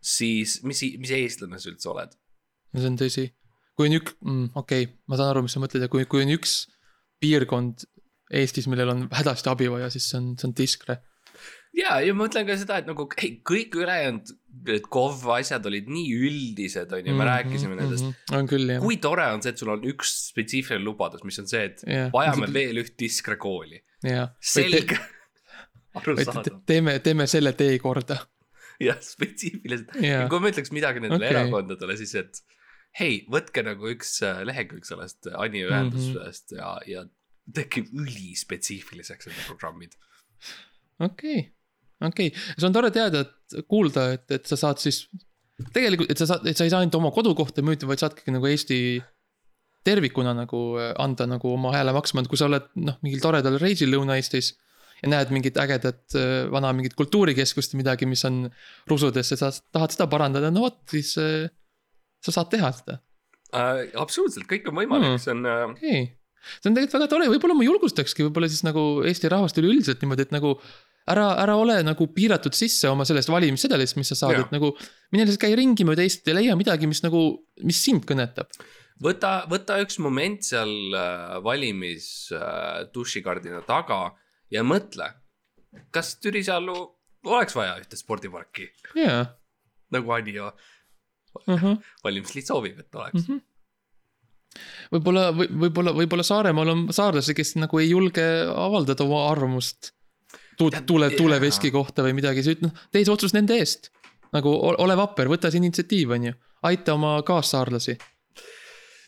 [0.01, 2.17] siis mis, mis eestlane sa üldse oled?
[2.75, 3.29] see on tõsi.
[3.77, 6.23] kui on üks mm,, okei okay,, ma saan aru, mis sa mõtled ja kui, kui
[6.25, 6.63] on üks
[7.21, 7.85] piirkond
[8.31, 11.01] Eestis, millel on hädasti abi vaja, siis see on, see on Diskre.
[11.77, 14.33] ja, ja ma mõtlen ka seda, et nagu ei, kõik ülejäänud
[14.67, 18.05] need KOV asjad olid nii üldised, on ju, me rääkisime nendest.
[18.05, 18.35] -hmm.
[18.37, 18.83] on küll jah.
[18.83, 22.11] kui tore on see, et sul on üks spetsiifiline lubadus, mis on see, et Jah.
[22.13, 23.81] vajame veel üht Diskre kooli.
[24.03, 24.35] jah.
[24.39, 24.99] selge.
[25.97, 28.19] arusaadav te- teeme, teeme selle tee korda.
[28.81, 29.95] jah, spetsiifiliselt.
[30.01, 30.27] Jaa.
[30.29, 31.37] kui ma ütleks midagi nendele okay.
[31.37, 32.43] erakondadele, siis et
[32.99, 36.61] hei, võtke nagu üks äh, lehekülg sellest Ani ühendusest mm -hmm.
[36.61, 37.07] ja, ja
[37.55, 39.95] tehke ülispetsiifiliseks need programmid.
[40.99, 41.51] okei,
[42.09, 45.05] okei, see on tore teada, et kuulda, et, et sa saad siis.
[45.75, 48.49] tegelikult, et sa saad, et sa ei saa ainult oma kodukohta müüa, vaid saadki nagu
[48.49, 48.79] Eesti
[49.85, 53.57] tervikuna nagu äh, anda nagu oma hääle maksma, et kui sa oled noh, mingil toredal
[53.61, 54.53] reisil Lõuna-Eestis.
[55.01, 58.43] ja näed mingit ägedat äh, vana mingit kultuurikeskust või midagi, mis on
[58.89, 61.49] rusudes ja sa tahad seda parandada, no vot, siis äh,
[62.21, 62.99] sa saad teha seda,
[63.49, 63.87] äh,.
[63.97, 66.05] absoluutselt, kõik on võimalik mm., see on äh, okei okay..
[66.59, 70.29] see on tegelikult väga tore, võib-olla ma julgustakski võib-olla siis nagu Eesti rahvast üleüldiselt niimoodi,
[70.29, 70.53] et nagu
[71.09, 74.73] ära, ära ole nagu piiratud sisse oma sellest valimissedelist, mis sa saad, et nagu
[75.13, 77.23] mine lihtsalt käi ringi mööda Eestit ja leia midagi, mis nagu,
[77.65, 78.51] mis sind kõnetab.
[79.01, 84.11] võta, võta üks moment seal äh, valimis äh, dušikardina taga
[84.53, 85.09] ja mõtle,
[85.91, 86.77] kas Türisalu
[87.29, 89.25] oleks vaja ühte spordiparki, jaa,
[89.93, 90.51] nagu Anija
[91.47, 93.31] ahah, valimisliit soovib, et oleks mm.
[93.31, 93.47] Mhm.
[94.95, 99.93] võib-olla, või võib-olla, võib-olla Saaremaal on saarlasi, kes nagu ei julge avaldada oma arvamust.
[100.57, 101.17] Tu- Tead,, tule, jaa.
[101.17, 103.91] tuleveski kohta või midagi, sa ütled, noh, tee see otsus nende eest.
[104.31, 106.33] nagu ole vapper, võta see initsiatiiv, on ju,
[106.63, 107.97] aita oma kaassaarlasi.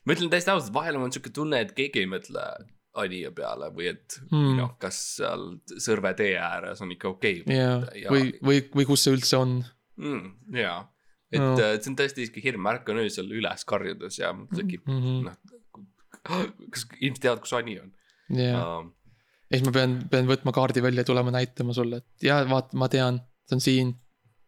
[0.06, 2.48] ma ütlen täiesti ausalt, vahel on siuke tunne, et keegi ei mõtle
[2.94, 4.58] Anija peale või et mm.
[4.60, 5.46] noh, kas seal
[5.82, 7.56] Sõrve tee ääres on ikka okei okay.
[7.58, 7.80] jaa,
[8.14, 9.56] või, või, või kus see üldse on
[9.98, 10.58] mm,.
[10.60, 10.80] jaa,
[11.34, 11.56] et No.
[11.56, 11.70] no.
[11.82, 15.00] see on tõesti siuke hirm, ärkan öösel üles karjudes ja mul tekib mm.
[15.02, 15.24] -hmm.
[15.26, 15.64] noh,
[16.70, 17.90] kas inimesed teavad, kus Ani on
[18.38, 18.92] jaa, uh,?
[19.54, 22.78] Ja siis ma pean, pean võtma kaardi välja ja tulema näitama sulle, et jaa, vaata,
[22.80, 23.92] ma tean, see on siin.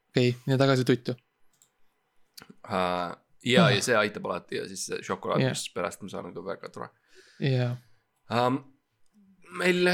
[0.09, 1.13] okei okay,, mine tagasi tuttu.
[2.65, 3.13] Uh,
[3.45, 5.51] ja, ja see aitab alati ja siis see šokolaad Jah.
[5.51, 6.89] yeah., mis pärast ma saan, on ka väga tore
[7.45, 7.75] jaa,
[8.33, 8.57] um,.
[9.59, 9.91] meil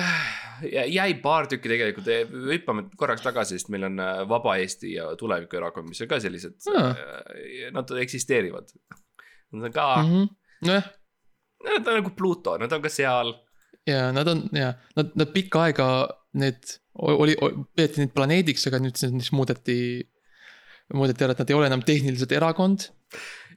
[0.72, 2.08] jäi paar tükki tegelikult,
[2.48, 6.72] hüppame korraks tagasi, sest meil on äh, Vaba Eesti ja Tulevikuerakond, mis on ka sellised
[6.72, 6.88] Aa.
[6.88, 8.72] uh,, nad eksisteerivad.
[9.52, 10.28] Nad on ka mm, -hmm.
[10.70, 10.92] nojah,
[11.68, 13.36] nad on nagu Pluto, nad on ka seal
[13.88, 15.88] ja nad on ja nad, nad pikka aega
[16.34, 17.36] need oli,
[17.76, 19.78] peeti neid planeediks, aga nüüd siis muudeti,
[20.94, 22.90] muudeti ära, et nad ei ole enam tehniliselt erakond.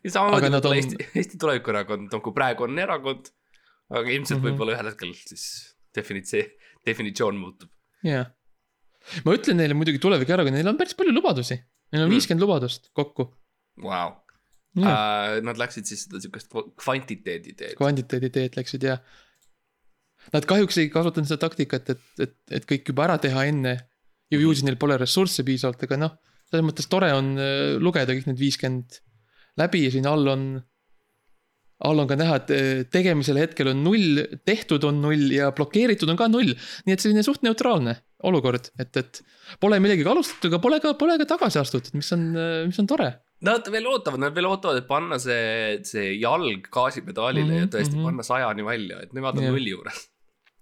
[0.05, 3.31] samamoodi võib-olla on- Eesti, Eesti Tulevikuerakond, nagu praegu on erakond.
[3.91, 4.49] aga ilmselt mm Mhm.
[4.49, 4.59] -hmm.
[4.59, 6.51] võib-olla ühel hetkel siis definitsi-,
[6.87, 7.69] definitsioon muutub.
[8.03, 8.27] jah,
[9.25, 11.55] ma ütlen neile muidugi tulevikuerakond, neil on päris palju lubadusi,
[11.93, 12.15] neil on Mm.
[12.17, 13.29] viiskümmend lubadust kokku.
[13.83, 14.15] Vau,
[14.77, 16.49] Ja, nad läksid siis seda siukest
[16.83, 17.77] kvantiteedi teed.
[17.79, 18.97] kvantiteedi teed läksid ja.
[20.33, 23.79] Nad kahjuks ei kasutanud seda taktikat, et, et, et kõik juba ära teha enne.
[24.33, 26.15] ju ju siis neil pole ressursse piisavalt, aga noh,
[26.49, 29.01] selles mõttes tore on äh, lugeda kõik need viiskümmend
[29.61, 30.47] läbi ja siin all on.
[31.85, 36.09] all on ka näha, et eh, tegemisel hetkel on null, tehtud on null ja blokeeritud
[36.09, 36.55] on ka null.
[36.87, 39.21] nii et selline suht neutraalne olukord, et, et
[39.61, 42.23] pole millegagi alustatud, aga pole ka, pole ka tagasi astutud, mis on,
[42.71, 43.11] mis on tore.
[43.45, 47.73] Nad veel ootavad, nad veel ootavad, et panna see, see jalg gaasipedaalile mm -hmm, ja
[47.75, 48.09] tõesti mm -hmm.
[48.09, 49.53] panna sajani välja, et nemad on yeah.
[49.53, 50.07] nulli juures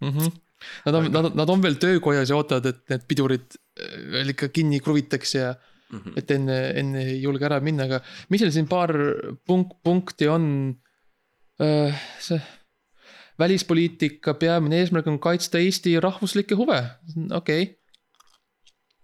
[0.03, 0.17] mm.
[0.17, 0.41] -hmm.
[0.87, 4.49] Nad on, nad, nad on veel töökojas ja ootavad, et need pidurid eh, veel ikka
[4.55, 6.13] kinni kruvitaks ja mm, -hmm.
[6.21, 7.99] et enne, enne ei julge ära minna, aga
[8.31, 8.95] mis seal siin paar
[9.43, 10.47] punk-, punkti on
[11.63, 12.41] Äh, see
[13.39, 16.79] välispoliitika peamine eesmärk on kaitsta Eesti rahvuslikke huve,
[17.33, 17.75] okei okay.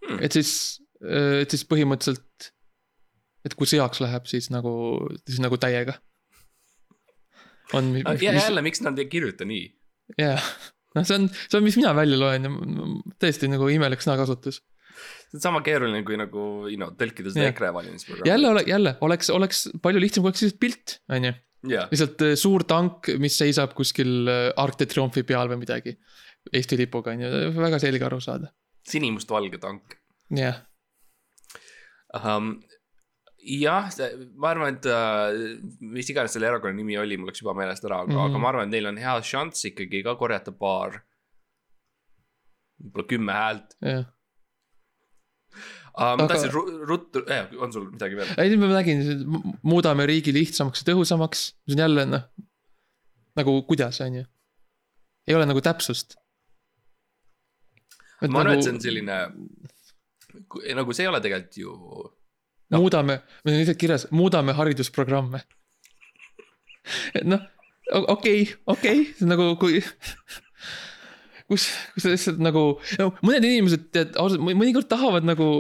[0.09, 0.19] hmm..
[0.25, 0.53] et siis,
[1.03, 2.49] äh, et siis põhimõtteliselt,
[3.45, 4.73] et kui sõjaks läheb, siis nagu,
[5.29, 5.99] siis nagu täiega.
[7.77, 7.93] on.
[8.01, 8.43] ja mis...
[8.43, 9.69] jälle, miks nad ei kirjuta nii?
[10.19, 10.51] jah,
[10.97, 12.53] noh, see on, see on, mis mina välja loen ja
[13.25, 14.63] tõesti nagu imelik sõnakasutus
[14.99, 18.31] see on sama keeruline kui nagu, you know, tõlkida seda EKRE valimisprogrammi.
[18.31, 21.35] jälle ole, jälle oleks, oleks palju lihtsam, kui oleks lihtsalt pilt, on ju
[21.67, 25.97] lihtsalt äh, suur tank, mis seisab kuskil äh, Arc de Triomphe'i peal või midagi.
[26.55, 28.53] Eesti lipuga on ju, väga selge aru saada.
[28.89, 29.99] sinimustvalge tank.
[30.31, 30.63] jah
[32.15, 32.59] um,.
[33.39, 33.89] Jah,
[34.37, 38.03] ma arvan, et uh, mis iganes selle erakonna nimi oli, mul läks juba meelest ära,
[38.03, 38.31] aga mm, -hmm.
[38.31, 41.01] aga ma arvan, et neil on hea šanss ikkagi ka korjata paar,
[42.83, 44.07] võib-olla kümme häält yeah
[45.99, 46.15] uh,.
[46.17, 46.29] ma aga...
[46.33, 46.53] tahtsin
[46.89, 48.31] ruttu eh,, on sul midagi veel?
[48.39, 49.03] ei, ma nägin,
[49.67, 52.27] muudame riigi lihtsamaks ja tõhusamaks, see on jälle noh,
[53.39, 54.27] nagu kuidas, on ju.
[55.29, 56.19] ei ole nagu täpsust.
[58.27, 59.19] ma arvan nagu..., et see on selline,
[60.81, 61.75] nagu see ei ole tegelikult ju
[62.73, 62.83] no..
[62.83, 65.43] muudame, meil on lihtsalt kirjas, muudame haridusprogramme.
[67.15, 67.43] et noh,
[67.93, 69.81] okei okay,, okei okay,, nagu kui
[71.49, 72.65] kus, kus sa lihtsalt nagu,
[73.01, 75.51] no mõned inimesed tead ausalt, mõnikord tahavad nagu.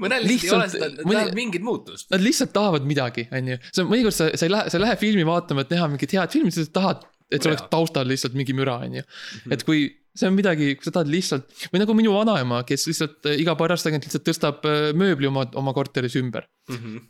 [0.00, 1.24] mõnel lihtsalt ei ole seda, mõni...
[1.36, 2.08] mingit muutust.
[2.12, 4.98] Nad lihtsalt tahavad midagi, on ju, sa mõnikord sa, sa ei lähe, sa ei lähe
[5.00, 8.54] filmi vaatama, et näha mingit head filmi, sa tahad, et see oleks taustal lihtsalt mingi
[8.56, 9.06] müra, on ju.
[9.42, 9.56] Mhm.
[9.56, 13.30] et kui see on midagi, kui sa tahad lihtsalt või nagu minu vanaema, kes lihtsalt
[13.30, 16.76] äh, iga paras tagant lihtsalt tõstab äh, mööbli oma, oma korteris ümber mm.
[16.76, 17.08] -hmm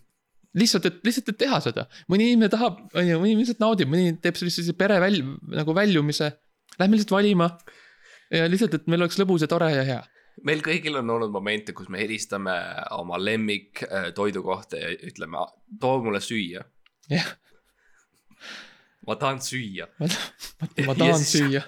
[0.59, 4.17] lihtsalt, et lihtsalt, et teha seda, mõni inimene tahab, on ju, mõni lihtsalt naudib, mõni
[4.19, 6.33] teeb sellise pere väl-, nagu väljumise.
[6.75, 7.47] Lähme lihtsalt valima,
[8.35, 10.01] ja lihtsalt, et meil oleks lõbus ja tore ja hea
[10.43, 12.55] meil kõigil on olnud momente, kus me helistame
[12.97, 15.43] oma lemmik äh, toidu kohta ja ütleme,
[15.81, 16.65] too mulle süüa.
[17.11, 17.29] jah.
[19.07, 19.87] ma tahan süüa.
[20.01, 21.63] ma tahan süüa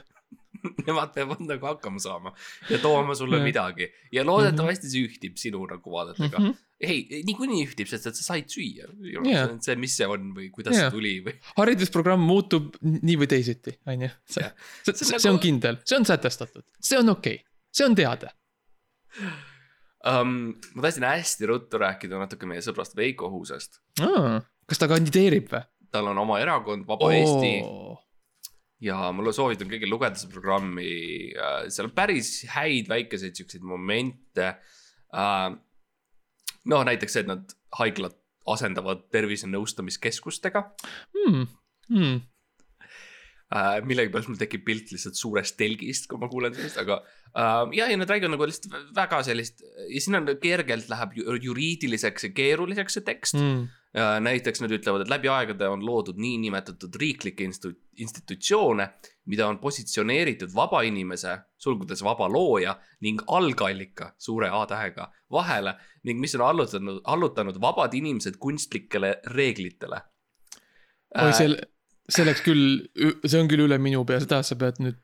[0.86, 2.32] Nemad peavad nagu hakkama saama
[2.70, 3.46] ja tooma sulle ja.
[3.46, 6.48] midagi ja loodetavasti see ühtib sinu nagu vaadetega mm.
[6.48, 6.58] -hmm.
[6.80, 8.88] ei, niikuinii ühtib, sest et sa said süüa.
[9.60, 10.86] see, mis see on või kuidas ja.
[10.86, 11.36] see tuli või.
[11.60, 14.10] haridusprogramm muutub nii või teisiti, on ju.
[14.24, 14.50] see,
[14.82, 15.46] see, see, see on nagu...
[15.46, 18.32] kindel, see on sätestatud, see on okei okay., see on teada
[20.06, 20.54] um,.
[20.74, 24.40] ma tahtsin hästi ruttu rääkida natuke meie sõbrast Veiko Huusest ah,.
[24.68, 25.66] kas ta kandideerib või?
[25.92, 27.14] tal on oma erakond Vaba oh.
[27.14, 27.52] Eesti
[28.82, 30.88] ja mulle soovitan kõigil lugeda seda programmi,
[31.36, 34.56] äh, seal on päris häid väikeseid siukseid momente.
[35.12, 35.46] Äh,
[36.70, 38.18] no näiteks see, et nad haiglad
[38.52, 40.64] asendavad tervisenõustamiskeskustega
[41.14, 41.42] hmm..
[41.92, 42.22] Hmm.
[43.86, 46.96] millegipärast mul tekib pilt lihtsalt suurest telgist, kui ma kuulen sellest, aga
[47.76, 52.32] ja, ja nad räägivad nagu lihtsalt väga sellist ja siin on kergelt läheb juriidiliseks ja
[52.34, 57.74] keeruliseks see tekst mm näiteks nad ütlevad, et läbi aegade on loodud niinimetatud riiklikke institu-,
[58.00, 58.86] institutsioone,
[59.28, 62.72] mida on positsioneeritud vaba inimese, sulgudes vaba looja
[63.04, 65.74] ning algallika suure A tähega vahele
[66.08, 70.00] ning mis on allutanud, allutanud vabad inimesed kunstlikele reeglitele.
[71.20, 71.52] oi, see,
[72.08, 72.88] see läks küll,
[73.26, 74.96] see on küll üle minu pea, seda sa pead nüüd,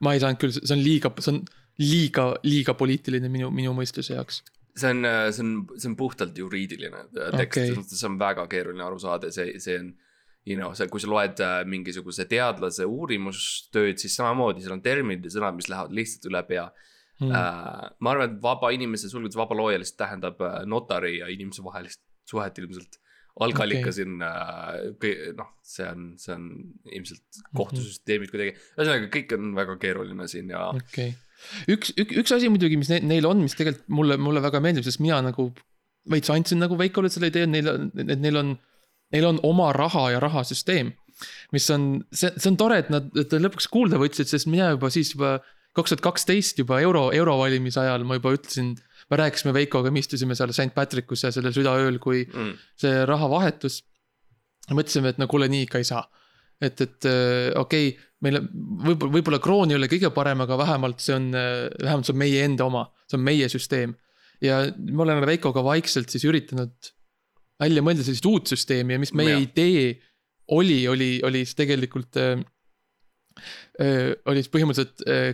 [0.00, 1.44] ma ei saanud küll, see on liiga, see on
[1.78, 4.40] liiga, liiga poliitiline minu, minu mõistuse jaoks
[4.76, 8.84] see on, see on, see on puhtalt juriidiline äh, tekst okay., see on väga keeruline
[8.86, 9.94] aru saada see, see on.
[10.44, 15.24] You know, see, kui sa loed äh, mingisuguse teadlase uurimustööd, siis samamoodi seal on terminid
[15.24, 16.66] ja sõnad, mis lähevad lihtsalt üle pea
[17.22, 17.30] hmm..
[17.30, 22.02] Uh, ma arvan, et vaba inimese, sulgudes vaba looja lihtsalt tähendab notari ja inimese vahelist
[22.28, 23.00] suhet ilmselt.
[23.40, 24.04] algallikas okay.
[24.04, 26.44] on uh,, noh, see on, see on
[26.92, 27.56] ilmselt mhm.
[27.62, 31.16] kohtusüsteemid kuidagi, ühesõnaga kõik on väga keeruline siin ja okay
[31.70, 35.02] üks, üks, üks asi muidugi, mis neil on, mis tegelikult mulle, mulle väga meeldib, sest
[35.02, 35.50] mina nagu
[36.10, 37.70] veits andsin nagu Veikole selle idee, et neil,
[38.04, 38.54] et neil on,
[39.14, 40.92] neil on oma raha ja rahasüsteem.
[41.54, 44.72] mis on, see, see on tore, et nad, et nad lõpuks kuulda võtsid, sest mina
[44.72, 45.38] juba siis juba
[45.74, 48.74] kaks tuhat kaksteist juba euro, eurovalimise ajal ma juba ütlesin.
[49.10, 52.52] me rääkisime Veikoga, me istusime seal St Patrick'us ja sellel südaööl, kui mm.
[52.80, 53.82] see raha vahetus.
[54.70, 56.04] mõtlesime, et no kuule, nii ikka ei saa
[56.64, 61.04] et, et äh, okei okay,, meil võib-olla, võib-olla kroon ei ole kõige parem, aga vähemalt
[61.04, 63.94] see on, äh, vähemalt see on meie enda oma, see on meie süsteem.
[64.44, 66.92] ja me oleme Veikoga vaikselt siis üritanud
[67.60, 69.42] välja mõelda sellist uut süsteemi ja mis meie ja.
[69.44, 69.86] idee
[70.54, 72.42] oli, oli, oli siis tegelikult äh,.
[73.82, 75.32] Äh, oli siis põhimõtteliselt äh,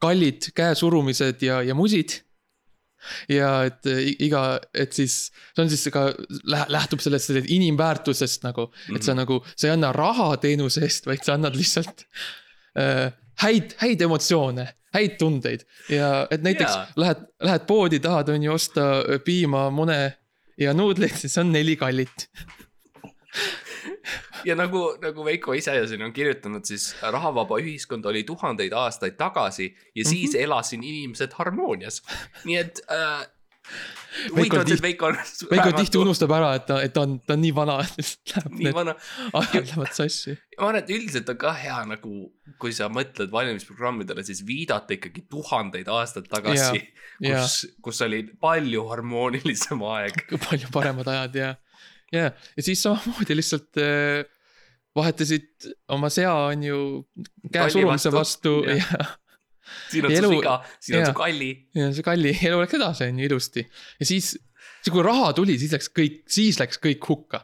[0.00, 2.22] kallid käesurumised ja, ja musid.
[3.28, 4.44] Ja et äh, i- iga,
[4.74, 5.16] et siis
[5.54, 6.08] see on siis ka
[6.44, 11.06] lä- lähtub sellest sellest inimväärtusest nagu, et sa nagu, sa ei anna raha teenuse eest,
[11.06, 12.04] vaid sa annad lihtsalt
[12.78, 16.92] äh, häid, häid emotsioone, häid tundeid ja et näiteks yeah.
[16.96, 18.86] lähed, lähed poodi, tahad on ju osta
[19.24, 19.98] piima, mune
[20.58, 22.28] ja nuudleid, siis on neli kallit.
[24.44, 29.70] ja nagu, nagu Veiko ise siin on kirjutanud, siis rahavaba ühiskond oli tuhandeid aastaid tagasi
[29.94, 30.44] ja siis mm -hmm.
[30.44, 32.02] elasin inimesed harmoonias.
[32.44, 33.26] nii et äh,.
[34.36, 35.08] Veiko tihti- Veiko.
[35.50, 38.54] Veiko tihti unustab ära, et ta, et ta on, ta on nii vana, et läheb
[38.54, 38.78] nii need
[39.32, 40.36] ajad lähevad sassi.
[40.60, 42.12] ma arvan, et üldiselt on ka hea nagu,
[42.62, 46.80] kui sa mõtled valimisprogrammidele, siis viidata ikkagi tuhandeid aastaid tagasi,
[47.26, 50.24] ja kus, kus oli palju harmoonilisem aeg.
[50.48, 51.54] palju paremad ajad ja,
[52.12, 54.24] ja, ja siis samamoodi lihtsalt äh,
[54.96, 56.80] vahetasid oma sea, on ju,
[57.52, 59.16] käesurumise vastu, vastu, vastu ja
[59.90, 61.10] siin on Ja su elu- siga, siin on jaa.
[61.10, 61.50] su kalli.
[61.74, 63.66] ja see kalli elu läks edasi, on ju ilusti.
[64.00, 64.32] ja siis,
[64.80, 67.42] siis kui raha tuli, siis läks kõik, siis läks kõik hukka.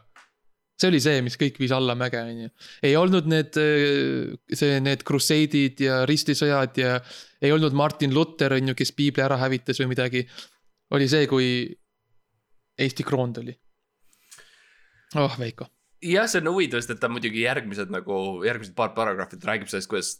[0.79, 2.53] see oli see, mis kõik viis allamäge, on ju.
[2.83, 3.59] ei olnud need,
[4.55, 6.97] see, need Crusade'id ja ristisõjad ja
[7.43, 10.25] ei olnud Martin Luther, on ju, kes piibli ära hävitas või midagi.
[10.95, 11.47] oli see, kui
[12.79, 13.53] Eesti kroon tuli.
[15.19, 15.69] oh, Veiko.
[16.03, 19.71] jah, see on huvitav, sest et ta muidugi järgmised nagu, järgmised paar paragrahvi ta räägib
[19.71, 20.13] sellest, kuidas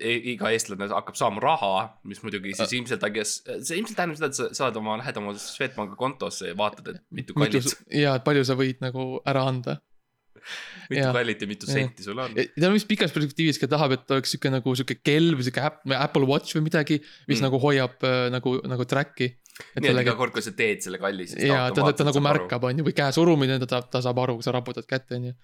[0.00, 1.72] e- iga eestlane hakkab saama raha,
[2.08, 5.98] mis muidugi siis ilmselt, see ilmselt tähendab seda, et sa saad oma, lähed oma Swedbanki
[6.00, 9.78] kontosse ja vaatad, et mitu kallit, ja palju sa võid nagu ära anda.
[10.90, 11.74] Mitu kallit ja mitu Jah.
[11.78, 12.34] senti sul on.
[12.34, 15.94] ta vist pikas perspektiivis ka tahab, et oleks sihuke nagu sihuke kell või sihuke App-
[15.98, 17.46] Apple Watch või midagi, mis Mm.
[17.48, 19.30] nagu hoiab äh, nagu, nagu track'i.
[19.76, 22.64] nii et iga, kord, kui sa teed selle kalli, siis ja ta, ta nagu märkab,
[22.64, 25.34] on ju, või käe surumine, ta, ta saab aru, kui sa raputad kätte, on ju,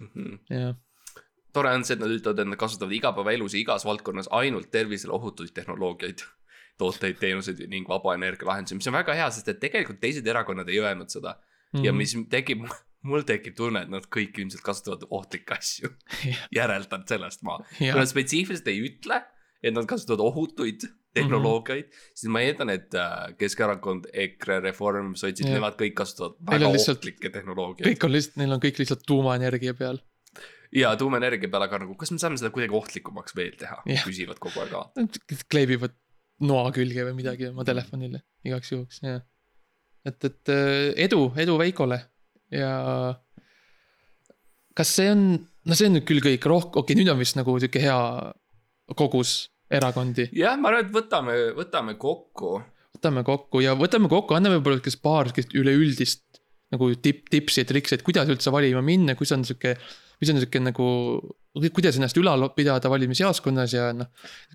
[0.00, 0.38] -hmm.
[0.50, 0.74] ja.
[1.52, 5.12] tore on see, et nad ütlevad, et nad kasutavad igapäevaelus ja igas valdkonnas ainult tervisele
[5.12, 6.24] ohutuid tehnoloogiaid,
[6.78, 10.68] tooteid, teenuseid ning vaba energia lahendusi, mis on väga hea, sest et tegelikult teised erakonnad
[10.68, 11.78] ei öelnud seda mm.
[11.78, 11.84] Mhm.
[11.84, 12.64] ja mis tekib,
[13.08, 15.90] mul tekib tunne, et nad kõik ilmselt kasutavad ohtlikke asju.
[16.58, 19.22] järeldan sellest ma, kui ja nad spetsiifiliselt ei ütle,
[19.62, 22.10] et nad kasutavad ohutuid tehnoloogiaid mm, -hmm.
[22.14, 27.30] siis ma eeldan, et äh, Keskerakond, EKRE, Reform, sotsid, nemad kõik kasutavad väga lihtsalt- ohtlikke
[27.34, 27.88] tehnoloogiaid.
[27.88, 29.98] kõik on lihtsalt, neil on kõik lihtsalt tuumaenergia peal.
[30.72, 34.38] ja tuumaenergia peale, aga nagu, kas me saame seda kuidagi ohtlikumaks veel teha Jah., küsivad
[34.38, 35.24] kogu aeg alati.
[35.50, 35.96] Kleebivad
[36.40, 39.24] noa külge või midagi oma telefonile igaks juhuks, jah.
[40.06, 42.02] et, et äh, edu, edu Veikole
[42.54, 42.72] ja
[44.78, 45.22] kas see on,
[45.66, 47.98] no see on nüüd küll kõik rohkem, okei okay,, nüüd on vist nagu sihuke hea
[48.98, 50.28] kogus erakondi.
[50.36, 52.58] jah, ma arvan, et võtame, võtame kokku.
[52.96, 56.24] võtame kokku ja võtame kokku, anname võib-olla kes paar sihukest üleüldist
[56.72, 59.74] nagu tipp, tipsi ja trikse, et kuidas üldse valima minna, kus on sihuke,
[60.20, 60.88] mis on sihuke nagu,
[61.72, 64.10] kuidas ennast ülal pidada valimisjaoskonnas ja noh,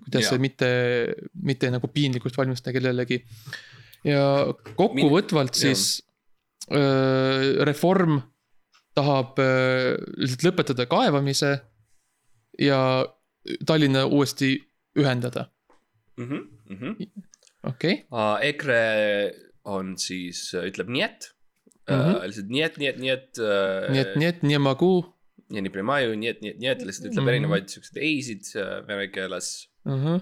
[0.06, 0.38] kuidas ja.
[0.42, 0.68] mitte,
[1.42, 3.18] mitte nagu piinlikkust valmistada kellelegi.
[4.06, 4.22] ja
[4.78, 6.13] kokkuvõtvalt siis öö,
[7.68, 8.20] reform
[8.94, 9.36] tahab
[10.16, 11.50] lihtsalt lõpetada kaevamise
[12.62, 12.78] ja
[13.66, 14.54] Tallinna uuesti
[14.96, 15.50] ühendada,
[16.16, 16.24] mm.
[16.24, 17.24] -hmm, mm -hmm.
[17.68, 18.06] okei
[18.48, 18.80] EKRE
[19.64, 21.34] on siis, ütleb nii et
[21.88, 21.94] mm.
[21.96, 22.14] Mhm.
[22.14, 22.26] -hmm.
[22.26, 23.42] lihtsalt nii et, nii et, nii et.
[23.90, 25.04] nii et, nii et, nii ma kuu
[25.52, 27.28] ja nii primaju, nii et, nii et, nii et lihtsalt ütleb mm Mhm.
[27.28, 27.34] -hmm.
[27.34, 29.68] erinevaid siukseid ei-sid äh, vene keeles.
[29.86, 29.92] uh.
[29.92, 30.20] -huh.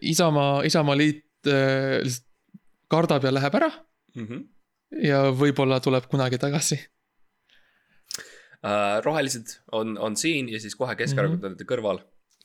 [0.00, 2.28] Isamaa, Isamaa liit äh, lihtsalt
[2.88, 3.70] kardab ja läheb ära
[4.14, 4.40] Mm -hmm.
[5.00, 6.80] Ja võib-olla tuleb kunagi tagasi.
[8.62, 11.44] uh, rohelised on, on siin ja siis kohe Keskerakond Mhm.
[11.46, 12.02] on nende kõrval.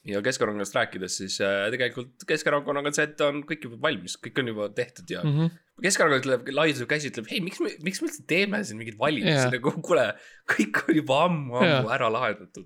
[0.08, 4.40] ja Keskerakonnast rääkides, siis uh, tegelikult Keskerakonnaga on see, et on kõik juba valmis, kõik
[4.40, 5.46] on juba tehtud ja mm Mhm.
[5.46, 5.58] -hmm.
[5.84, 9.36] Keskerakond ütleb, laialdaseb käsi, ütleb, hei, miks me, miks me üldse teeme siin mingeid valimisi
[9.36, 10.08] yeah., nagu kuule,
[10.50, 11.82] kõik on juba ammu, ammu Jaa.
[11.84, 11.94] yeah.
[11.94, 12.66] ära lahendatud.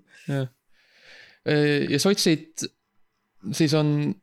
[1.90, 2.68] ja sotsid,
[3.52, 4.14] siis on,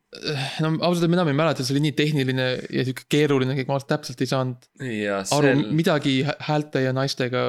[0.65, 3.77] no ausalt öelda mina ei mäleta, see oli nii tehniline ja sihuke keeruline kõik, ma
[3.93, 7.43] täpselt ei saanud ja aru sel-, midagi hä- häälte ja naistega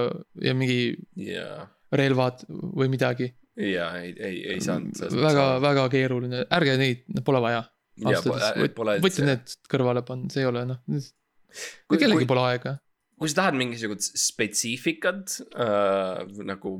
[0.43, 3.29] ja mingi ja, relvad või midagi.
[3.63, 4.99] ja ei, ei, ei saanud.
[5.23, 7.63] väga, väga keeruline, ärge neid, pole vaja.
[7.99, 10.79] Võtke need kõrvale panna, see ei ole noh,
[11.91, 12.77] kellelgi kui- pole aega.
[13.19, 16.77] kui sa tahad mingisugust spetsiifikat äh, nagu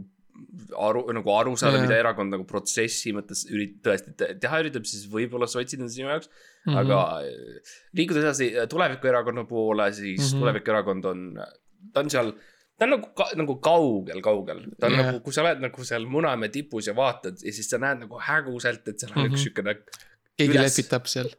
[0.88, 5.08] aru, nagu aru saada mida erakond nagu protsessi mõttes ürit-, tõesti te- teha üritab, siis
[5.12, 6.70] võib-olla sotsid on sinu jaoks mm.
[6.70, 6.78] -hmm.
[6.84, 10.26] aga äh, liikudes edasi äh, tulevikuerakonna poole, siis mm.
[10.26, 10.40] -hmm.
[10.44, 11.26] tulevikuerakond on,
[11.94, 12.32] ta on seal,
[12.78, 14.64] ta on nagu, nagu kaugel, kaugel.
[14.80, 15.06] ta on yeah.
[15.06, 18.22] nagu, kui sa oled nagu seal Munamäe tipus ja vaatad ja siis sa näed nagu
[18.30, 19.28] häguselt, et seal on mm.
[19.28, 19.36] -hmm.
[19.36, 19.78] üks siukene
[20.40, 21.32] keegi üles- lepitab seal.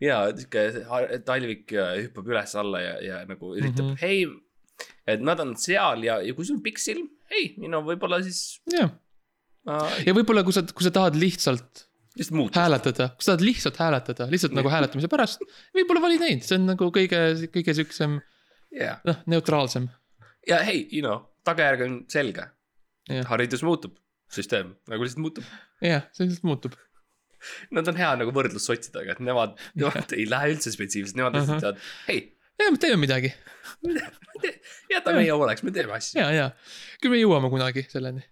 [0.00, 3.94] ja sihuke talvik äh, hüppab üles-alla ja, ja nagu üritab mm.
[3.94, 4.02] -hmm.
[4.02, 4.26] hei,
[5.06, 8.60] et nad on seal ja, ja kui sul on pikk silm, ei, no võib-olla siis
[8.72, 8.92] jah,
[9.70, 13.78] äh, ja võib-olla kui sa, kui sa tahad lihtsalt lihtsalt hääletada, kui sa tahad lihtsalt
[13.80, 15.44] hääletada, lihtsalt nagu hääletamise pärast,
[15.76, 17.20] võib-olla vali neid, see on nagu kõige,
[17.52, 18.18] kõige siuksem,
[18.74, 19.90] jah, noh, neutraalsem.
[20.48, 22.48] ja hei, you know, tagajärg on selge
[23.06, 23.28] Jah..
[23.30, 23.98] haridus muutub,
[24.32, 25.46] süsteem nagu lihtsalt muutub.
[25.84, 26.78] jah, see lihtsalt muutub.
[27.70, 31.58] Nad on hea nagu võrdlus sotsidega, et nemad, nemad ei lähe üldse spetsiifiliselt, nemad lihtsalt
[31.58, 31.66] Ahah.
[31.66, 32.22] teavad, hei,
[32.60, 33.32] ja me teeme midagi
[34.94, 36.20] jäta meie hooleks, me teeme asju.
[36.20, 36.48] ja, ja
[37.02, 38.24] küll me jõuame kunagi selleni.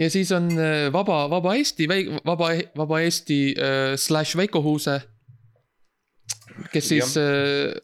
[0.00, 1.88] ja siis on äh, vaba, vaba Eesti,
[2.24, 5.00] vaba, vaba Eesti äh, slaš Veiko Huuse.
[6.72, 7.76] kes siis äh,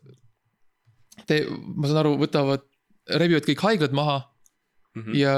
[1.26, 2.66] te, ma saan aru, võtavad,
[3.18, 4.20] rebivad kõik haiglad maha
[4.98, 5.14] Mhm.
[5.14, 5.34] ja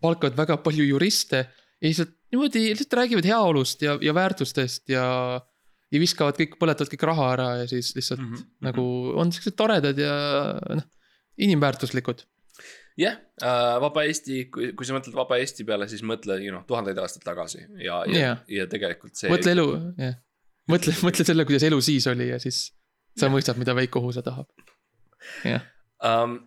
[0.00, 5.06] palkavad väga palju juriste ja lihtsalt niimoodi lihtsalt räägivad heaolust ja, ja väärtustest ja.
[5.92, 8.46] Ja viskavad kõik, põletavad kõik raha ära ja siis lihtsalt mm -hmm.
[8.68, 8.86] nagu
[9.22, 10.14] on siuksed toredad ja
[10.80, 10.86] noh,
[11.38, 12.24] inimväärtuslikud.
[12.96, 13.18] jah,
[13.80, 17.24] Vaba Eesti, kui, kui sa mõtled Vaba Eesti peale, siis mõtle, you know, tuhandeid aastaid
[17.24, 19.30] tagasi ja, ja Jah., ja tegelikult see.
[19.30, 19.66] mõtle elu,
[20.00, 20.18] jah.
[20.72, 22.72] mõtle, mõtle selle, kuidas elu siis oli ja siis
[23.16, 24.48] sa mõistad, mida Veiko Huuse tahab.
[25.44, 25.62] jah,
[26.02, 26.40] um,.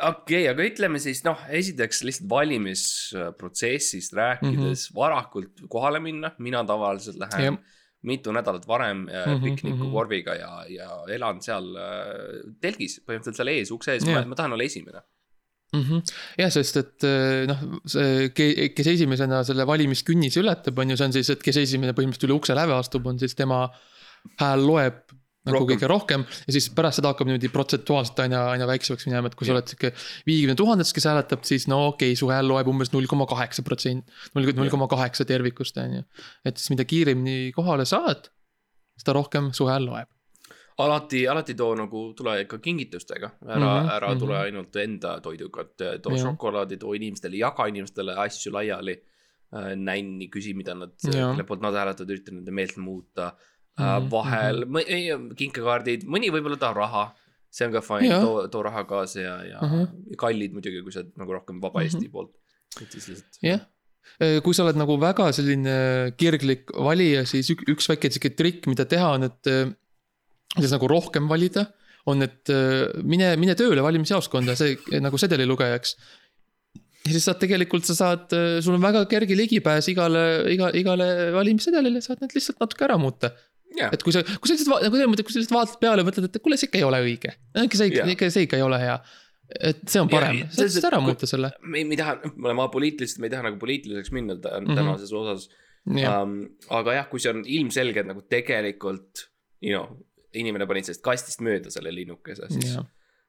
[0.00, 4.72] okei okay,, aga ütleme siis noh, esiteks lihtsalt valimisprotsessist rääkides mm.
[4.72, 4.96] -hmm.
[4.96, 7.80] varakult kohale minna, mina tavaliselt lähen Jah.
[8.04, 10.40] Mitu nädalat varem mm Mhm, -hmm, piknikukorviga mhm.
[10.40, 14.64] ja, ja elan seal äh, telgis, põhimõtteliselt seal ees, ukse ees yeah., ma tahan olla
[14.64, 15.04] esimene.
[15.74, 16.02] Mhm.
[16.38, 21.16] jah, sest et eh, noh, see, kes esimesena selle valimiskünnise ületab, on ju, see on
[21.16, 23.64] siis, et kes esimene põhimõtteliselt üle ukse läve astub, on siis tema
[24.40, 25.03] hääl loeb
[25.44, 25.76] nagu Rohkem.
[25.76, 29.48] kõige rohkem ja siis pärast seda hakkab niimoodi protsentuaalselt aina, aina väiksemaks minema, et kui
[29.48, 29.90] sa oled sihuke
[30.28, 33.64] viiekümne tuhandes, kes hääletab, siis no okei okay,, su hääl loeb umbes null koma kaheksa
[33.66, 36.08] protsenti, null, null koma kaheksa tervikust, on ju.
[36.48, 38.30] et siis mida kiiremini kohale saad,
[39.00, 40.08] seda rohkem su hääl loeb.
[40.80, 44.20] alati, alati too nagu, tule ikka kingitustega, ära mm, -hmm, ära mhm.
[44.24, 46.24] tule ainult enda toiduga, et too Jah.
[46.30, 49.02] šokolaadi, too inimestele, jaga inimestele asju laiali.
[49.54, 53.84] nänni, küsi, mida nad, kelle poolt nad hääletavad, ürita nende meelt muuta Mhm, mm.
[53.84, 57.04] -hmm, vahel mm, kinkekaardid, mõni võib-olla tahab raha.
[57.54, 59.82] see on ka fine, too, too raha kaasa ja, ja mm Mhm.
[59.84, 60.16] -hmm.
[60.18, 61.84] kallid muidugi, kui sa oled nagu rohkem Vaba Mhm.
[61.86, 62.32] Eesti poolt.
[62.82, 63.38] et siis lihtsalt.
[63.42, 63.60] jah,
[64.42, 68.84] kui sa oled nagu väga selline kirglik valija, siis ük, üks väike sihuke trikk, mida
[68.84, 69.70] teha, on, et äh,
[70.56, 71.66] kuidas nagu rohkem valida.
[72.06, 75.96] on, et äh, mine, mine tööle valimisjaoskonda, see nagu sedelilugejaks.
[77.06, 78.28] ja siis saad tegelikult, sa saad,
[78.60, 83.30] sul on väga kerge ligipääs igale, iga, igale valimissedelile, saad need lihtsalt natuke ära muuta.
[83.78, 86.02] jah, et kui sa, kui sa lihtsalt, nagu selles mõttes, kui sa lihtsalt vaatad peale
[86.04, 87.34] ja mõtled, et kuule, see ikka ei ole õige.
[87.64, 88.96] ikka see Jah., ikka see ikka ei ole hea.
[89.60, 91.50] et see on parem, ja saad see- lihtsalt ära muuta selle.
[91.62, 94.74] me, ei taha, me oleme apoliitilised, me ei taha nagu poliitiliseks minna Mhm.
[94.78, 95.48] tänases osas
[95.94, 96.38] jah, um,.
[96.70, 99.26] aga jah, kui see on ilmselge, et nagu tegelikult,
[99.60, 99.98] you know,
[100.34, 102.86] inimene pani sellest kastist mööda selle linnukese, siis, jah,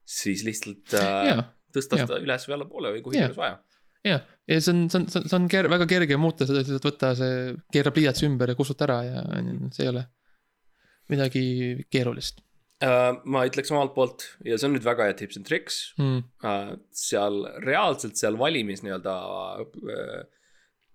[0.08, 1.43] siis lihtsalt äh, jah
[1.76, 2.08] tõsta jah.
[2.08, 3.26] seda üles või allapoole või kuhu Jah.
[3.28, 3.60] iganes vaja.
[4.08, 7.12] ja, ja see on, see on, see on ker-, väga kerge muuta seda, lihtsalt võtta
[7.20, 9.26] see, keera pliiats ümber ja kustuta ära ja
[9.76, 10.06] see ei ole
[11.12, 11.45] midagi
[11.93, 12.41] keerulist
[12.84, 16.26] Uh, ma ütleks omalt poolt ja see on nüüd väga hea tips and tricks mm..
[16.43, 16.74] uh,.
[16.91, 19.14] seal reaalselt seal valimis nii-öelda
[19.64, 20.18] uh,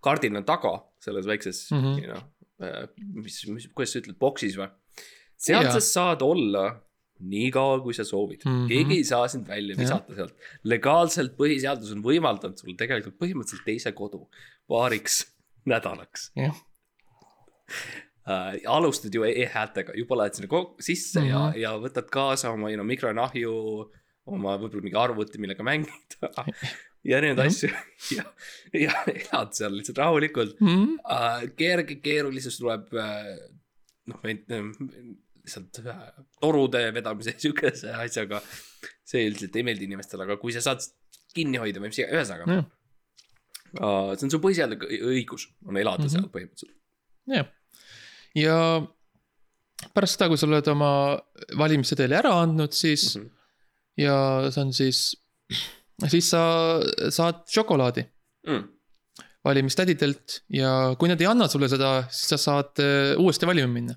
[0.04, 1.80] kardina taga selles väikses mm.
[1.80, 2.02] -hmm.
[2.02, 2.20] you know,
[3.16, 4.68] mis, mis, kuidas sa ütled, boksis või?
[5.40, 5.72] seal Jaa.
[5.78, 6.66] sa saad olla
[7.32, 8.52] nii kaua, kui sa soovid mm.
[8.52, 8.68] -hmm.
[8.68, 10.36] keegi ei saa sind välja visata sealt.
[10.64, 14.26] legaalselt põhiseadus on võimaldanud sul tegelikult põhimõtteliselt teise kodu
[14.68, 15.22] paariks
[15.72, 16.56] nädalaks jah,
[18.30, 18.58] uh,.
[18.76, 21.30] alustad ju e-häältega, juba lähed sinna sisse mm -hmm.
[21.30, 21.60] Mhm.
[21.60, 23.54] ja, ja võtad kaasa oma you know, mikronahju,
[24.26, 26.30] oma võib-olla mingi arvuti, millega mängida
[27.10, 27.46] ja neid Mhm.
[27.46, 27.70] asju
[28.18, 28.24] ja,
[28.74, 30.98] ja elad seal lihtsalt rahulikult mm.
[31.04, 31.46] uh,.
[31.56, 33.30] kerge keerulisus tuleb uh,
[34.10, 36.02] noh, lihtsalt uh,
[36.40, 38.42] torude vedamise sihukese asjaga.
[39.04, 40.84] see üldiselt ei meeldi inimestele, aga kui sa saad
[41.34, 42.68] kinni hoida või mis iganes, ühesõnaga jah,
[43.80, 46.06] uh, see on su põhiseaduslik õigus on elada mm.
[46.06, 46.12] -hmm.
[46.14, 46.76] seal põhimõtteliselt.
[47.30, 47.48] jah.
[48.34, 48.56] Ja
[49.94, 50.90] pärast seda, kui sa oled oma
[51.58, 53.30] valimissedeli ära andnud, siis Mhm.
[53.98, 54.16] ja
[54.50, 55.00] see on siis,
[56.08, 56.42] siis sa
[57.10, 58.04] saad šokolaadi
[58.48, 58.62] Mm.
[59.44, 63.94] valimistädidelt ja kui nad ei anna sulle seda, siis sa saad äh, uuesti valima minna.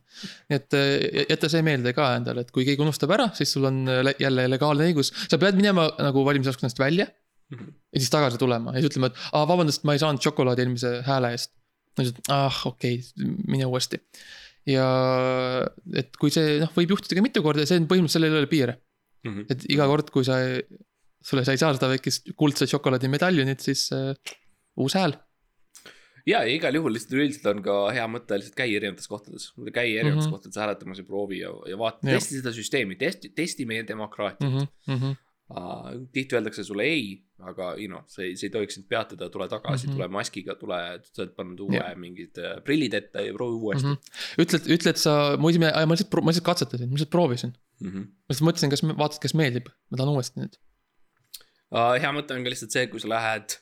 [0.50, 3.66] nii et äh, jäta see meelde ka endale, et kui keegi unustab ära, siis sul
[3.68, 7.08] on äh, le- jälle legaalne õigus, sa pead minema nagu valimisjaoskonnast välja
[7.52, 7.68] Mhm.
[7.94, 11.02] ja siis tagasi tulema ja siis ütlema, et aa, vabandust, ma ei saanud šokolaadi eelmise
[11.06, 11.52] hääle eest.
[11.94, 14.00] Ma ütlesin, et ah, okei okay,, mine uuesti.
[14.70, 14.88] ja
[16.00, 18.44] et kui see noh, võib juhtuda ka mitu korda ja see on põhimõtteliselt, sellel ei
[18.44, 18.80] ole piire.
[19.24, 19.46] Mhm.
[19.52, 20.40] et iga kord, kui sa,
[21.24, 24.12] sulle, sa ei saa seda väikest kuldset šokolaadimedaljonit, siis äh,
[24.80, 25.16] uus hääl.
[26.28, 30.26] ja igal juhul lihtsalt üleüldiselt on ka hea mõte lihtsalt käia erinevates kohtades, käi erinevates
[30.26, 30.28] mm.
[30.28, 30.36] -hmm.
[30.36, 34.68] kohtades hääletamas ja proovi ja, ja vaata, testi seda süsteemi, testi, testi meie demokraatiat mm.
[34.88, 35.00] mm.
[35.00, 35.23] -hmm.
[35.50, 36.08] -hmm.
[36.16, 37.08] tihti öeldakse sulle ei,
[37.40, 40.00] aga you know, see see ei tohiks sind peatada, tule tagasi mm, Mhm.
[40.00, 40.04] -hmm.
[40.04, 40.80] tule maskiga, tule,
[41.12, 41.96] sa oled pannud uue Jah.
[42.00, 43.98] mingid äh, prillid ette ja proovi uuesti mm.
[44.44, 47.52] ütled, ütled sa, ma isegi, ma lihtsalt, ma lihtsalt katsetasin, ma lihtsalt proovisin.
[47.82, 48.06] -hmm.
[48.06, 50.58] ma lihtsalt mõtlesin, kas, vaatasin, kas meeldib, ma tahan uuesti nüüd.
[51.74, 53.58] Uh, hea mõte on ka lihtsalt see, kui sa lähed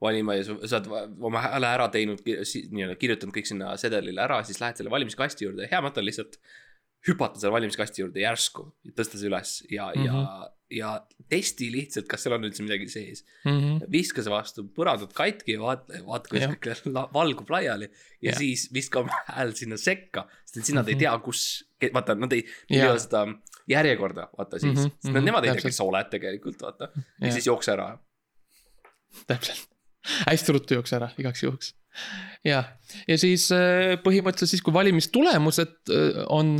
[0.00, 4.60] valima ja sa oled oma hääle ära teinud, nii-öelda kirjutanud kõik sinna sedelile ära, siis
[4.60, 6.36] lähed selle valimiskasti juurde, hea mõte on lihtsalt
[7.06, 8.66] hüpata selle valimiskasti juurde järsku,
[8.98, 10.06] tõsta see üles ja mm, -hmm.
[10.06, 13.24] ja, ja testi lihtsalt, kas seal on üldse midagi sees.
[13.44, 13.58] mm.
[13.60, 13.90] -hmm.
[13.92, 18.38] viska see vastu põrandat katki ja vaata, vaata, kuidas kõik valgub laiali ja, ja Jah.
[18.38, 20.96] siis viska oma hääl sinna sekka, sest et siis nad mm -hmm.
[20.96, 20.96] Mhm.
[20.96, 22.92] ei tea, kus, vaata, nad ei, ei Jaa.
[22.92, 23.26] tea seda
[23.68, 26.62] järjekorda, vaata siis mm, Mhm, -hmm, sest mhm, nemad ei tea, kes sa oled tegelikult,
[26.62, 26.90] vaata.
[26.94, 27.32] ja Jah.
[27.32, 27.98] siis jookse ära
[29.26, 29.68] täpselt,
[30.26, 31.74] hästi ruttu jookse ära igaks juhuks.
[32.44, 32.62] ja,
[33.08, 36.58] ja siis äh, põhimõtteliselt siis, kui valimistulemused äh, on,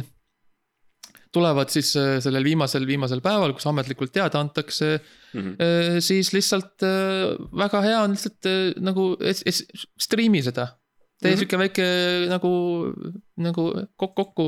[1.37, 4.97] tulevad siis äh, sellel viimasel, viimasel päeval, kus ametlikult teada antakse,
[5.35, 5.43] mm.
[5.43, 6.01] -hmm.
[6.05, 9.13] siis lihtsalt äh, väga hea on lihtsalt nagu
[10.01, 10.73] striimi seda.
[11.21, 11.39] tee Mhm.
[11.41, 11.85] sihuke väike
[12.29, 12.51] nagu,
[13.41, 13.63] nagu
[13.97, 14.47] kokku, kokku,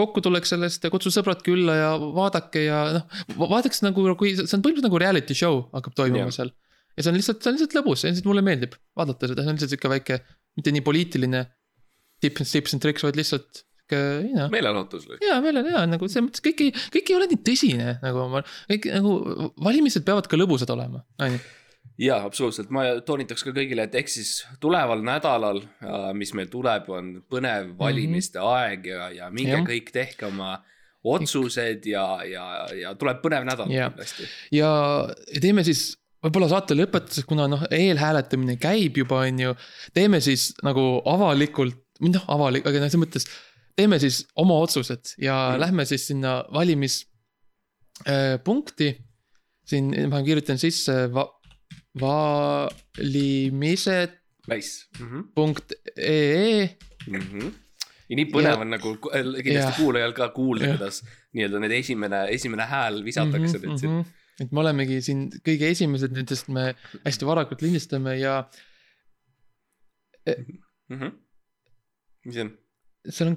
[0.00, 4.42] kokku tuleks sellest ja kutsu sõbrad külla ja vaadake ja noh, vaadake nagu, kui see
[4.42, 6.36] on põhimõtteliselt nagu reality show hakkab toimuma Jah.
[6.40, 6.52] seal.
[6.96, 9.52] ja see on lihtsalt, see on lihtsalt lõbus ja lihtsalt mulle meeldib vaadata seda, see
[9.52, 10.20] on lihtsalt sihuke väike,
[10.58, 11.44] mitte nii poliitiline
[12.20, 13.64] tips, tips and tricks, vaid lihtsalt
[13.96, 15.20] you know meelelahutus või?
[15.24, 18.26] jaa, meil on jaa, nagu selles mõttes kõik ei, kõik ei ole nii tõsine, nagu
[18.32, 19.16] ma, kõik nagu
[19.68, 21.42] valimised peavad ka lõbusad olema, on ju.
[22.06, 25.62] jaa, absoluutselt, ma toonitaks ka kõigile, et ehk siis tuleval nädalal,
[26.16, 28.56] mis meil tuleb, on põnev valimiste mm -hmm.
[28.56, 29.60] aeg ja, ja minge Mhm.
[29.60, 29.70] Jah.
[29.72, 30.58] kõik tehke oma
[31.04, 32.44] otsused ja, ja,
[32.76, 34.28] ja tuleb põnev nädal kindlasti.
[34.52, 34.68] ja
[35.32, 39.54] ja teeme siis võib-olla saate lõpetuseks, kuna noh, eelhääletamine käib juba, on ju.
[39.96, 43.28] teeme siis nagu avalikult, noh, avalik, aga noh, selles mõttes.
[43.80, 45.60] Teeme siis oma otsused ja mm.
[45.64, 48.88] lähme siis sinna valimispunkti.
[49.70, 51.24] siin ma kirjutan sisse va,
[52.00, 54.10] valimised
[54.50, 55.06] Nice mm.
[55.06, 55.22] -hmm.
[55.34, 56.76] punkt ee
[57.06, 57.52] Mm -hmm.
[58.08, 62.18] ja nii põnev Ja- on nagu äh, kindlasti kuulajal ka kuulda, kuidas nii-öelda need esimene,
[62.36, 63.92] esimene hääl visatakse Mhm, nüüd siin.
[63.92, 64.04] mhm.
[64.40, 66.74] et me olemegi siin kõige esimesed nüüd, sest me
[67.06, 68.44] hästi varakult lindistame ja
[70.90, 71.08] Mhm.
[72.24, 72.50] mis see on?
[73.08, 73.36] seal on.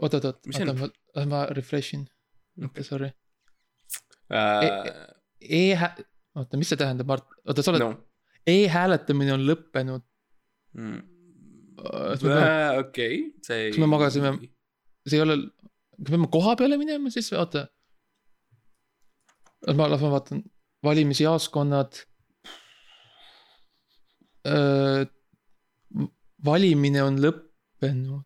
[0.00, 0.88] oot, oot, oot, oota ma,
[1.30, 2.06] ma refresh in,
[2.64, 2.84] Okei.
[2.86, 3.10] sorry.
[4.32, 4.90] Äh,
[5.44, 5.94] E-hä-,
[6.38, 7.90] oota, mis see tähendab, Mart, oota, sa oled no.,
[8.48, 10.04] e-hääletamine on lõppenud.
[10.78, 11.02] mm..
[12.80, 13.70] okei, see ei.
[13.74, 14.34] kas me magasime-
[15.06, 15.38] see ei ole,
[15.98, 17.66] kas me peame koha peale minema siis, oota.
[19.66, 20.42] las ma, las ma vaatan,
[20.84, 22.02] valimisjaoskonnad.
[26.44, 28.24] valimine on lõppenud.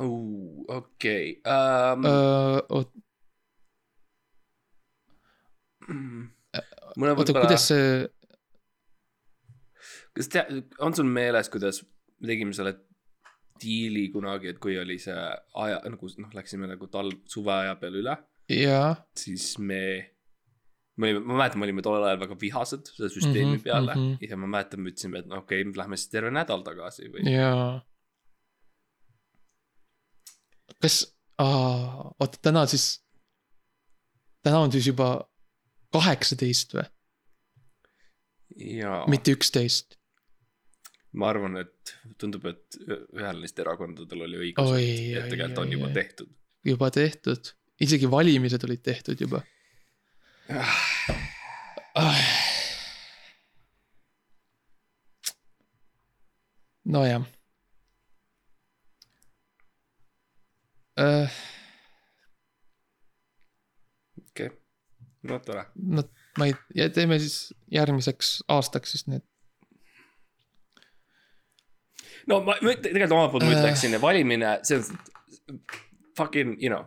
[0.00, 2.06] oot, okei, ähm,
[2.68, 2.92] oot,
[5.90, 8.06] mul on oota, võib-olla kuidas, see,
[10.16, 10.46] kas tea,
[10.84, 11.82] on sul meeles, kuidas
[12.20, 12.76] me tegime selle
[13.60, 15.16] diili kunagi, et kui oli see
[15.64, 18.16] aja nagu noh, läksime nagu talv, suveaja peale üle,
[19.16, 19.82] siis me.
[21.00, 23.94] me olime, ma mäletan, me olime tollel ajal väga vihased selle süsteemi mm -hmm, peale
[23.94, 24.08] mm.
[24.08, 24.30] -hmm.
[24.30, 27.24] ja ma mäletan, me ütlesime, et no okei okay,, lähme siis terve nädal tagasi või.
[27.30, 27.80] jaa.
[30.82, 31.02] kas,
[31.40, 33.02] oota, täna siis,
[34.44, 35.12] täna on siis juba
[35.94, 36.86] kaheksateist või,
[39.10, 39.96] mitte üksteist?
[41.12, 46.30] ma arvan, et tundub, et ühel neist erakondadel oli õigus, et, tegelikult on juba tehtud.
[46.66, 47.50] juba tehtud,
[47.82, 49.42] isegi valimised olid tehtud juba.
[56.84, 57.26] nojah.
[64.30, 64.50] okei,
[65.22, 65.64] no tore.
[65.74, 66.04] no
[66.38, 69.24] ma ei, ja teeme siis järgmiseks aastaks siis need.
[72.30, 73.60] no ma, ma tegelikult omalt poolt ma Äh.
[73.62, 75.60] ütleksin, valimine, see on
[76.16, 76.86] fucking, you know.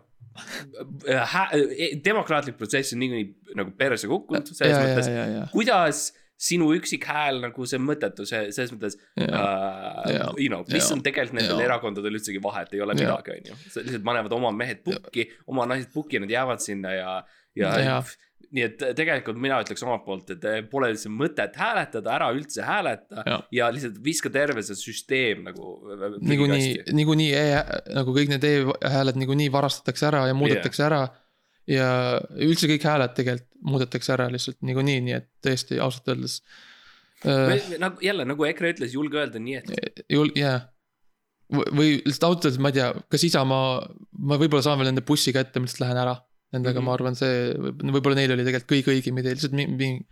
[2.06, 5.10] demokraatlik protsess on niikuinii nagu perse kukkunud, selles ja, mõttes,
[5.54, 6.08] kuidas
[6.44, 10.28] sinu üksik hääl nagu see on mõttetu, see selles mõttes ja, uh, Jaa.
[10.36, 10.98] you know, mis Jaa.
[10.98, 11.70] on tegelikult nendel Jaa.
[11.70, 13.16] erakondadel üldsegi vahet, ei ole Jaa.
[13.16, 13.62] midagi, on ju.
[13.80, 17.16] lihtsalt panevad oma mehed pukki, oma naised pukki, nad jäävad sinna ja,
[17.56, 18.04] ja, ja Jaa.
[18.54, 22.68] nii et tegelikult mina ütleks omalt poolt, et eh, pole üldse mõtet hääletada, ära üldse
[22.68, 23.40] hääleta Jaa.
[23.60, 25.78] ja lihtsalt viska terve see süsteem nagu.
[26.20, 31.06] niikuinii, niikuinii e-, nagu kõik need e-hääled niikuinii varastatakse ära ja muudetakse ära.
[31.70, 31.88] Ja
[32.44, 36.42] üldse kõik hääled tegelikult muudetakse ära lihtsalt niikuinii, nii et tõesti ausalt öeldes.
[37.80, 40.60] nagu jälle nagu EKRE ütles, julge öelda nii, et jul-, jaa.
[41.54, 43.74] või lihtsalt ausalt öeldes ma ei tea, kas Isamaa,
[44.20, 46.18] ma võib-olla saan veel nende bussi kätte, ma lihtsalt lähen ära.
[46.54, 46.84] Nendega mm.
[46.84, 46.86] -hmm.
[46.86, 47.38] ma arvan, see,
[47.96, 50.04] võib-olla neil oli tegelikult kõige õigem idee, lihtsalt mingi, mingi.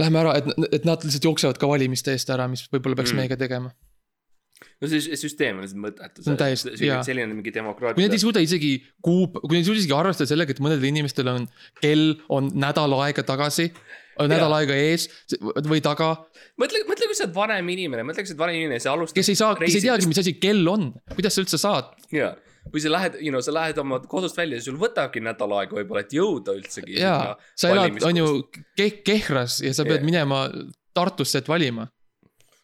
[0.00, 3.14] Lähme ära, et, et nad lihtsalt jooksevad ka valimiste eest ära, mis võib-olla peaks Mm.
[3.14, 3.20] mm.
[3.22, 3.70] meiega tegema.
[4.80, 6.24] No see sü- süsteem on lihtsalt mõttetu.
[6.24, 8.22] See selline mingi kui demokraatia nad ei.
[8.22, 8.72] suuda isegi
[9.04, 11.46] kuu, kui nad ei suuda isegi arvestada sellega, et mõnedel inimestel on
[11.82, 13.68] kell on nädal aega tagasi,
[14.24, 15.08] nädal aega ees
[15.68, 16.14] või taga,
[16.60, 19.18] mõtle, mõtle, kui sa oled vanem inimene, mõtle, kui sa oled vanem inimene, sa alustad.
[19.20, 21.92] kes ei saa, kes ei teagi, mis asi kell on, kuidas sa üldse saad.
[22.14, 22.32] jaa,
[22.72, 26.06] või sa lähed, you know, sa lähed oma kodust välja, sul võtabki nädal aega võib-olla,
[26.06, 26.96] et jõuda üldsegi.
[27.02, 28.32] jaa, sa elad, on ju
[28.78, 30.08] Keh-, Kehras ja sa pead Jah.
[30.08, 30.46] minema
[30.96, 31.84] Tartusse, et valima,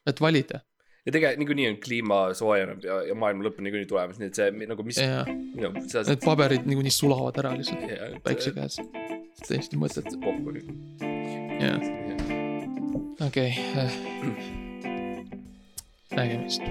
[0.09, 0.63] et valida.
[1.07, 4.39] Ja tegelikult niikuinii on kliima soojeneb ja, ja maailma lõpp on niikuinii tulemas, nii et
[4.39, 6.05] see nagu mis, ja you know, sa.
[6.09, 8.79] need paberid niikuinii sulavad ära lihtsalt päikse käes.
[9.49, 10.49] täiesti mõttetu, kokku.
[11.63, 11.81] jah,
[13.27, 13.51] okei.
[16.17, 16.63] nägemist.